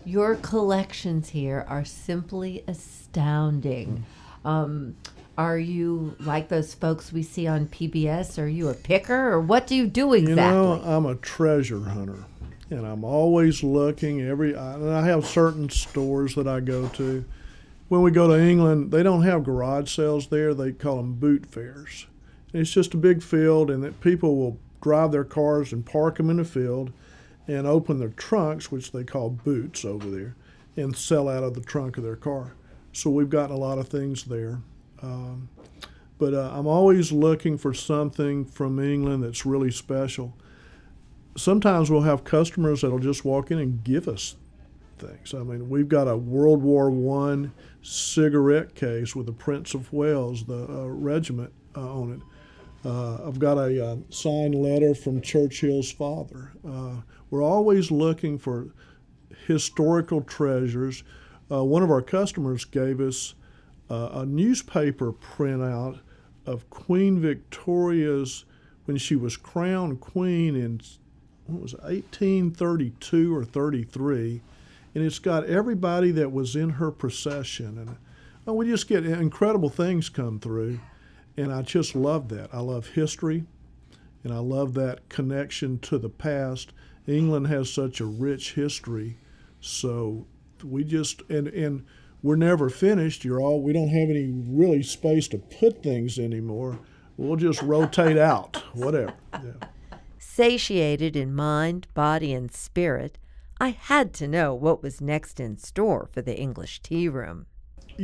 Your 0.05 0.35
collections 0.35 1.29
here 1.29 1.65
are 1.69 1.85
simply 1.85 2.63
astounding. 2.67 4.05
Um, 4.43 4.95
are 5.37 5.57
you 5.57 6.15
like 6.19 6.49
those 6.49 6.73
folks 6.73 7.11
we 7.11 7.23
see 7.23 7.47
on 7.47 7.67
PBS? 7.67 8.41
Are 8.41 8.47
you 8.47 8.69
a 8.69 8.73
picker, 8.73 9.31
or 9.31 9.41
what 9.41 9.67
do 9.67 9.75
you 9.75 9.87
do 9.87 10.13
exactly? 10.13 10.43
You 10.43 10.51
know, 10.51 10.81
I'm 10.85 11.05
a 11.05 11.15
treasure 11.15 11.81
hunter, 11.81 12.25
and 12.69 12.85
I'm 12.85 13.03
always 13.03 13.63
looking. 13.63 14.21
Every 14.21 14.55
I- 14.55 14.75
and 14.75 14.89
I 14.89 15.05
have 15.07 15.25
certain 15.25 15.69
stores 15.69 16.35
that 16.35 16.47
I 16.47 16.59
go 16.59 16.87
to. 16.89 17.25
When 17.89 18.01
we 18.01 18.11
go 18.11 18.27
to 18.27 18.39
England, 18.39 18.91
they 18.91 19.03
don't 19.03 19.23
have 19.23 19.43
garage 19.43 19.93
sales 19.93 20.27
there. 20.27 20.53
They 20.53 20.71
call 20.71 20.97
them 20.97 21.13
boot 21.15 21.45
fairs. 21.45 22.07
And 22.51 22.61
it's 22.61 22.71
just 22.71 22.93
a 22.93 22.97
big 22.97 23.21
field, 23.23 23.69
and 23.71 23.83
that 23.83 24.01
people 24.01 24.35
will 24.35 24.57
drive 24.81 25.11
their 25.11 25.23
cars 25.23 25.73
and 25.73 25.85
park 25.85 26.17
them 26.17 26.29
in 26.29 26.37
the 26.37 26.43
field, 26.43 26.91
and 27.47 27.65
open 27.67 27.99
their 27.99 28.09
trunks, 28.09 28.71
which 28.71 28.91
they 28.91 29.03
call 29.03 29.29
boots 29.29 29.83
over 29.83 30.09
there, 30.09 30.35
and 30.77 30.95
sell 30.95 31.27
out 31.27 31.43
of 31.43 31.55
the 31.55 31.61
trunk 31.61 31.97
of 31.97 32.03
their 32.03 32.15
car. 32.15 32.53
So 32.91 33.09
we've 33.09 33.29
gotten 33.29 33.55
a 33.55 33.59
lot 33.59 33.79
of 33.79 33.87
things 33.87 34.25
there. 34.25 34.59
Um, 35.03 35.49
but 36.17 36.33
uh, 36.33 36.51
I'm 36.53 36.67
always 36.67 37.11
looking 37.11 37.57
for 37.57 37.73
something 37.73 38.45
from 38.45 38.79
England 38.79 39.23
that's 39.23 39.45
really 39.45 39.71
special. 39.71 40.37
Sometimes 41.35 41.91
we'll 41.91 42.01
have 42.01 42.23
customers 42.23 42.81
that'll 42.81 42.99
just 42.99 43.25
walk 43.25 43.51
in 43.51 43.59
and 43.59 43.83
give 43.83 44.07
us 44.07 44.35
things. 44.97 45.33
I 45.33 45.39
mean, 45.39 45.69
we've 45.69 45.89
got 45.89 46.07
a 46.07 46.15
World 46.15 46.61
War 46.61 46.89
One 46.89 47.51
cigarette 47.81 48.75
case 48.75 49.15
with 49.15 49.25
the 49.25 49.33
Prince 49.33 49.73
of 49.73 49.91
Wales, 49.91 50.45
the 50.45 50.63
uh, 50.69 50.87
regiment, 50.87 51.51
uh, 51.75 51.81
on 51.81 52.13
it. 52.13 52.87
Uh, 52.87 53.27
I've 53.27 53.39
got 53.39 53.57
a 53.57 53.85
uh, 53.85 53.95
signed 54.09 54.55
letter 54.55 54.93
from 54.93 55.21
Churchill's 55.21 55.91
father. 55.91 56.51
Uh, 56.67 56.97
we're 57.29 57.43
always 57.43 57.91
looking 57.91 58.37
for 58.37 58.67
historical 59.47 60.21
treasures. 60.21 61.03
Uh, 61.51 61.63
one 61.63 61.81
of 61.83 61.89
our 61.89 62.01
customers 62.01 62.65
gave 62.65 62.99
us 62.99 63.35
uh, 63.89 64.09
a 64.13 64.25
newspaper 64.25 65.11
printout 65.11 65.99
of 66.45 66.69
Queen 66.69 67.19
Victoria's 67.19 68.45
when 68.85 68.97
she 68.97 69.15
was 69.15 69.37
crowned 69.37 70.01
queen 70.01 70.55
in 70.55 70.81
what 71.47 71.61
was 71.61 71.73
it, 71.73 71.81
1832 71.81 73.35
or 73.35 73.43
33, 73.43 74.41
and 74.95 75.03
it's 75.03 75.19
got 75.19 75.45
everybody 75.45 76.11
that 76.11 76.31
was 76.31 76.55
in 76.55 76.71
her 76.71 76.91
procession, 76.91 77.77
and 77.77 77.97
oh, 78.47 78.53
we 78.53 78.67
just 78.67 78.87
get 78.87 79.05
incredible 79.05 79.69
things 79.69 80.09
come 80.09 80.39
through, 80.39 80.79
and 81.37 81.51
I 81.51 81.61
just 81.61 81.95
love 81.95 82.29
that. 82.29 82.49
I 82.53 82.59
love 82.59 82.87
history, 82.87 83.45
and 84.23 84.33
I 84.33 84.39
love 84.39 84.73
that 84.75 85.07
connection 85.09 85.79
to 85.79 85.97
the 85.97 86.09
past. 86.09 86.71
England 87.07 87.47
has 87.47 87.69
such 87.69 87.99
a 87.99 88.05
rich 88.05 88.53
history, 88.53 89.17
so 89.59 90.25
we 90.63 90.83
just 90.83 91.21
and 91.29 91.47
and 91.47 91.85
we're 92.23 92.37
never 92.37 92.69
finished. 92.69 93.23
You're 93.23 93.41
all 93.41 93.61
we 93.61 93.73
don't 93.73 93.89
have 93.89 94.09
any 94.09 94.31
really 94.47 94.81
space 94.81 95.27
to 95.27 95.37
put 95.37 95.83
things 95.83 96.17
anymore. 96.17 96.79
We'll 97.17 97.35
just 97.35 97.61
rotate 97.61 98.17
out, 98.17 98.55
whatever. 98.73 99.13
Yeah. 99.33 99.67
Satiated 100.17 101.15
in 101.15 101.35
mind, 101.35 101.87
body, 101.93 102.33
and 102.33 102.51
spirit, 102.51 103.19
I 103.59 103.69
had 103.69 104.13
to 104.15 104.27
know 104.27 104.55
what 104.55 104.81
was 104.81 104.99
next 104.99 105.39
in 105.39 105.57
store 105.57 106.09
for 106.11 106.23
the 106.23 106.35
English 106.35 106.81
tea 106.81 107.07
room. 107.07 107.45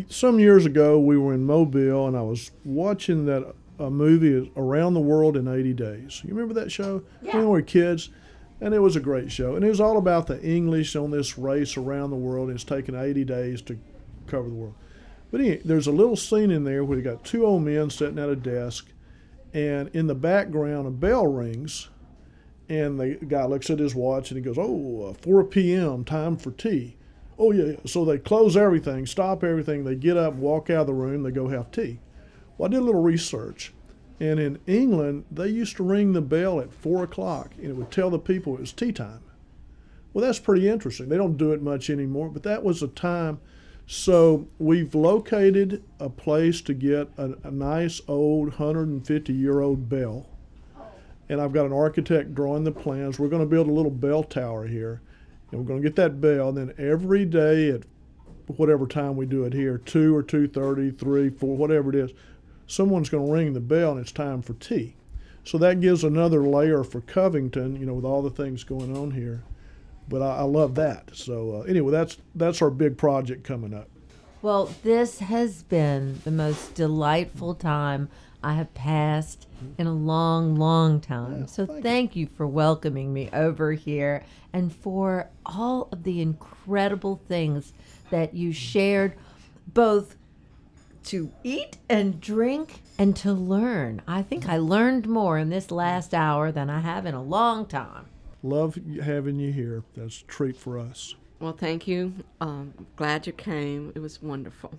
Some 0.09 0.39
years 0.39 0.67
ago, 0.67 0.99
we 0.99 1.17
were 1.17 1.33
in 1.33 1.45
Mobile, 1.45 2.07
and 2.07 2.15
I 2.15 2.21
was 2.21 2.51
watching 2.63 3.25
that 3.25 3.55
a 3.79 3.89
movie 3.89 4.51
around 4.55 4.93
the 4.93 4.99
world 4.99 5.37
in 5.37 5.47
80 5.47 5.73
days. 5.73 6.21
You 6.23 6.35
remember 6.35 6.53
that 6.53 6.71
show? 6.71 7.01
Yeah. 7.23 7.37
When 7.37 7.45
we 7.45 7.51
were 7.51 7.61
kids, 7.63 8.09
and 8.61 8.73
it 8.73 8.79
was 8.79 8.95
a 8.95 8.99
great 8.99 9.31
show. 9.31 9.55
And 9.55 9.65
it 9.65 9.69
was 9.69 9.79
all 9.79 9.97
about 9.97 10.27
the 10.27 10.39
English 10.43 10.95
on 10.95 11.11
this 11.11 11.37
race 11.37 11.77
around 11.77 12.09
the 12.09 12.17
world. 12.17 12.49
And 12.49 12.55
it's 12.55 12.63
taken 12.63 12.93
80 12.93 13.23
days 13.25 13.61
to 13.63 13.79
cover 14.29 14.49
the 14.49 14.55
world. 14.55 14.75
But 15.31 15.41
anyway, 15.41 15.61
there's 15.63 15.87
a 15.87 15.91
little 15.91 16.15
scene 16.15 16.51
in 16.51 16.63
there 16.63 16.83
where 16.83 16.97
you 16.97 17.03
got 17.03 17.23
two 17.23 17.45
old 17.45 17.63
men 17.63 17.89
sitting 17.89 18.19
at 18.19 18.29
a 18.29 18.35
desk, 18.35 18.87
and 19.53 19.89
in 19.93 20.07
the 20.07 20.15
background, 20.15 20.87
a 20.87 20.91
bell 20.91 21.27
rings, 21.27 21.89
and 22.67 22.99
the 22.99 23.15
guy 23.27 23.45
looks 23.45 23.69
at 23.69 23.79
his 23.79 23.95
watch 23.95 24.31
and 24.31 24.37
he 24.37 24.43
goes, 24.43 24.57
"Oh, 24.57 25.09
uh, 25.09 25.13
4 25.13 25.43
p.m. 25.45 26.03
time 26.03 26.37
for 26.37 26.51
tea." 26.51 26.97
Oh 27.37 27.51
yeah. 27.51 27.77
So 27.85 28.03
they 28.03 28.17
close 28.17 28.57
everything, 28.57 29.05
stop 29.05 29.43
everything. 29.43 29.83
They 29.83 29.95
get 29.95 30.17
up, 30.17 30.35
walk 30.35 30.69
out 30.69 30.81
of 30.81 30.87
the 30.87 30.93
room. 30.93 31.23
They 31.23 31.31
go 31.31 31.47
have 31.47 31.71
tea. 31.71 31.99
Well, 32.57 32.67
I 32.67 32.71
did 32.71 32.81
a 32.81 32.85
little 32.85 33.01
research, 33.01 33.73
and 34.19 34.39
in 34.39 34.59
England, 34.67 35.23
they 35.31 35.47
used 35.47 35.77
to 35.77 35.83
ring 35.83 36.11
the 36.11 36.21
bell 36.21 36.59
at 36.59 36.73
four 36.73 37.03
o'clock, 37.03 37.53
and 37.57 37.67
it 37.67 37.75
would 37.75 37.91
tell 37.91 38.09
the 38.09 38.19
people 38.19 38.55
it 38.55 38.59
was 38.59 38.73
tea 38.73 38.91
time. 38.91 39.21
Well, 40.11 40.25
that's 40.25 40.39
pretty 40.39 40.67
interesting. 40.67 41.07
They 41.07 41.17
don't 41.17 41.37
do 41.37 41.53
it 41.53 41.61
much 41.61 41.89
anymore, 41.89 42.29
but 42.29 42.43
that 42.43 42.63
was 42.63 42.83
a 42.83 42.87
time. 42.87 43.39
So 43.91 44.47
we've 44.59 44.93
located 44.93 45.81
a 45.99 46.11
place 46.11 46.61
to 46.61 46.75
get 46.75 47.09
a, 47.17 47.33
a 47.43 47.49
nice 47.49 47.99
old 48.07 48.49
150 48.49 49.33
year 49.33 49.61
old 49.61 49.89
bell. 49.89 50.27
And 51.27 51.41
I've 51.41 51.53
got 51.53 51.65
an 51.65 51.73
architect 51.73 52.35
drawing 52.35 52.65
the 52.65 52.71
plans. 52.71 53.17
We're 53.17 53.29
going 53.29 53.41
to 53.41 53.49
build 53.49 53.67
a 53.67 53.71
little 53.71 53.89
bell 53.89 54.21
tower 54.21 54.67
here. 54.67 55.01
And 55.49 55.59
we're 55.59 55.65
going 55.65 55.81
to 55.81 55.87
get 55.87 55.95
that 55.95 56.21
bell. 56.21 56.49
And 56.49 56.57
then 56.69 56.73
every 56.77 57.25
day 57.25 57.71
at 57.71 57.81
whatever 58.45 58.85
time 58.85 59.15
we 59.15 59.25
do 59.25 59.45
it 59.45 59.53
here, 59.53 59.79
2 59.79 60.15
or 60.15 60.21
2.30, 60.21 60.95
3, 60.95 61.29
4, 61.31 61.57
whatever 61.57 61.89
it 61.89 61.95
is, 61.95 62.11
someone's 62.67 63.09
going 63.09 63.25
to 63.25 63.33
ring 63.33 63.53
the 63.53 63.59
bell 63.59 63.93
and 63.93 64.01
it's 64.01 64.11
time 64.11 64.43
for 64.43 64.53
tea. 64.53 64.97
So 65.43 65.57
that 65.57 65.81
gives 65.81 66.03
another 66.03 66.43
layer 66.43 66.83
for 66.83 67.01
Covington, 67.01 67.75
you 67.75 67.87
know, 67.87 67.95
with 67.95 68.05
all 68.05 68.21
the 68.21 68.29
things 68.29 68.63
going 68.63 68.95
on 68.95 69.09
here. 69.09 69.41
But 70.09 70.21
I, 70.21 70.37
I 70.37 70.43
love 70.43 70.75
that. 70.75 71.11
So 71.13 71.61
uh, 71.61 71.61
anyway, 71.61 71.91
that's 71.91 72.17
that's 72.35 72.61
our 72.61 72.69
big 72.69 72.97
project 72.97 73.43
coming 73.43 73.73
up. 73.73 73.89
Well, 74.41 74.71
this 74.83 75.19
has 75.19 75.63
been 75.63 76.21
the 76.23 76.31
most 76.31 76.73
delightful 76.73 77.55
time 77.55 78.09
I 78.41 78.53
have 78.53 78.73
passed 78.73 79.47
in 79.77 79.85
a 79.85 79.93
long, 79.93 80.55
long 80.55 81.01
time. 81.01 81.41
Yeah, 81.41 81.45
so 81.45 81.65
thank 81.65 81.77
you. 81.77 81.83
thank 81.83 82.15
you 82.15 82.27
for 82.27 82.47
welcoming 82.47 83.13
me 83.13 83.29
over 83.33 83.73
here 83.73 84.23
and 84.53 84.73
for 84.73 85.29
all 85.45 85.89
of 85.91 86.03
the 86.03 86.21
incredible 86.21 87.21
things 87.27 87.73
that 88.11 88.33
you 88.33 88.53
shared, 88.53 89.13
both 89.67 90.15
to 91.03 91.31
eat 91.43 91.77
and 91.89 92.21
drink 92.21 92.81
and 92.97 93.15
to 93.17 93.33
learn. 93.33 94.01
I 94.07 94.21
think 94.21 94.47
I 94.47 94.57
learned 94.57 95.07
more 95.07 95.37
in 95.37 95.49
this 95.49 95.69
last 95.69 96.13
hour 96.13 96.51
than 96.51 96.69
I 96.69 96.79
have 96.79 97.05
in 97.05 97.13
a 97.13 97.21
long 97.21 97.65
time. 97.65 98.05
Love 98.41 98.77
having 99.03 99.39
you 99.39 99.51
here. 99.51 99.83
That's 99.95 100.21
a 100.21 100.25
treat 100.25 100.55
for 100.55 100.79
us. 100.79 101.15
Well, 101.39 101.53
thank 101.53 101.87
you. 101.87 102.13
Um, 102.41 102.73
glad 102.95 103.27
you 103.27 103.33
came. 103.33 103.91
It 103.95 103.99
was 103.99 104.21
wonderful. 104.21 104.73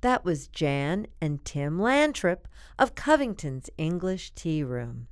That 0.00 0.24
was 0.24 0.48
Jan 0.48 1.06
and 1.20 1.42
Tim 1.46 1.78
Lantrip 1.78 2.44
of 2.78 2.94
Covington's 2.94 3.70
English 3.78 4.32
Tea 4.32 4.62
Room. 4.62 5.06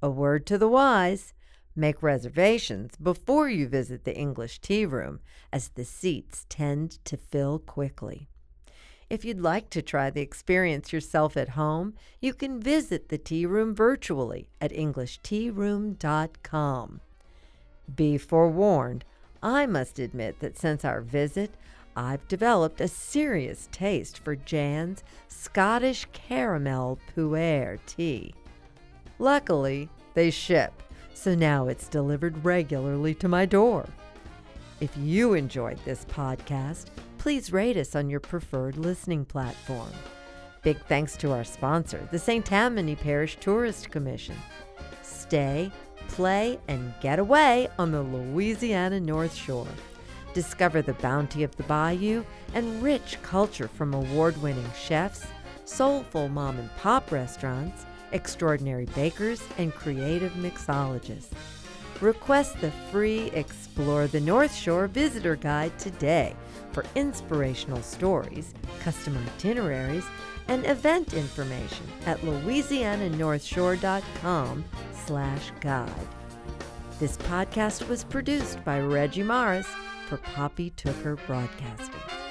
A 0.00 0.10
word 0.10 0.46
to 0.46 0.56
the 0.56 0.68
wise 0.68 1.34
Make 1.76 2.04
reservations 2.04 2.94
before 2.96 3.48
you 3.48 3.66
visit 3.66 4.04
the 4.04 4.16
English 4.16 4.60
tea 4.60 4.86
room, 4.86 5.18
as 5.52 5.70
the 5.70 5.84
seats 5.84 6.46
tend 6.48 7.04
to 7.04 7.16
fill 7.16 7.58
quickly. 7.58 8.28
If 9.10 9.24
you'd 9.24 9.40
like 9.40 9.68
to 9.70 9.82
try 9.82 10.10
the 10.10 10.20
experience 10.20 10.92
yourself 10.92 11.36
at 11.36 11.48
home, 11.50 11.94
you 12.20 12.34
can 12.34 12.60
visit 12.60 13.08
the 13.08 13.18
tea 13.18 13.46
room 13.46 13.74
virtually 13.74 14.48
at 14.60 14.70
EnglishTeaRoom.com. 14.72 17.00
Be 17.94 18.18
forewarned, 18.18 19.04
I 19.42 19.66
must 19.66 19.98
admit 19.98 20.40
that 20.40 20.58
since 20.58 20.84
our 20.84 21.02
visit, 21.02 21.50
I've 21.96 22.28
developed 22.28 22.80
a 22.80 22.88
serious 22.88 23.68
taste 23.70 24.18
for 24.18 24.36
Jan's 24.36 25.04
Scottish 25.28 26.06
Caramel 26.12 26.98
Pu'er 27.14 27.78
tea. 27.86 28.34
Luckily, 29.18 29.90
they 30.14 30.30
ship 30.30 30.82
so 31.14 31.34
now 31.34 31.68
it's 31.68 31.88
delivered 31.88 32.44
regularly 32.44 33.14
to 33.14 33.28
my 33.28 33.46
door. 33.46 33.88
If 34.80 34.94
you 34.96 35.34
enjoyed 35.34 35.78
this 35.84 36.04
podcast, 36.04 36.86
please 37.24 37.54
rate 37.54 37.78
us 37.78 37.96
on 37.96 38.10
your 38.10 38.20
preferred 38.20 38.76
listening 38.76 39.24
platform. 39.24 39.88
Big 40.60 40.78
thanks 40.88 41.16
to 41.16 41.32
our 41.32 41.42
sponsor, 41.42 42.06
the 42.12 42.18
St. 42.18 42.44
Tammany 42.44 42.94
Parish 42.94 43.38
Tourist 43.40 43.90
Commission. 43.90 44.36
Stay, 45.00 45.72
play, 46.08 46.58
and 46.68 46.92
get 47.00 47.18
away 47.18 47.66
on 47.78 47.92
the 47.92 48.02
Louisiana 48.02 49.00
North 49.00 49.34
Shore. 49.34 49.66
Discover 50.34 50.82
the 50.82 50.92
bounty 50.92 51.44
of 51.44 51.56
the 51.56 51.62
bayou 51.62 52.22
and 52.52 52.82
rich 52.82 53.16
culture 53.22 53.68
from 53.68 53.94
award 53.94 54.36
winning 54.42 54.70
chefs, 54.78 55.26
soulful 55.64 56.28
mom 56.28 56.58
and 56.58 56.68
pop 56.76 57.10
restaurants, 57.10 57.86
extraordinary 58.12 58.84
bakers, 58.94 59.42
and 59.56 59.72
creative 59.72 60.32
mixologists. 60.32 61.32
Request 62.00 62.60
the 62.60 62.72
free 62.90 63.30
Explore 63.34 64.08
the 64.08 64.20
North 64.20 64.54
Shore 64.54 64.86
Visitor 64.88 65.36
Guide 65.36 65.78
today 65.78 66.34
for 66.72 66.84
inspirational 66.94 67.82
stories, 67.82 68.54
custom 68.80 69.16
itineraries, 69.36 70.04
and 70.48 70.66
event 70.66 71.14
information 71.14 71.86
at 72.06 72.20
louisiananorthshore.com 72.20 74.64
slash 75.06 75.52
guide. 75.60 76.08
This 76.98 77.16
podcast 77.16 77.88
was 77.88 78.04
produced 78.04 78.62
by 78.64 78.80
Reggie 78.80 79.22
Morris 79.22 79.68
for 80.08 80.18
Poppy 80.18 80.72
Tooker 80.76 81.16
Broadcasting. 81.26 82.23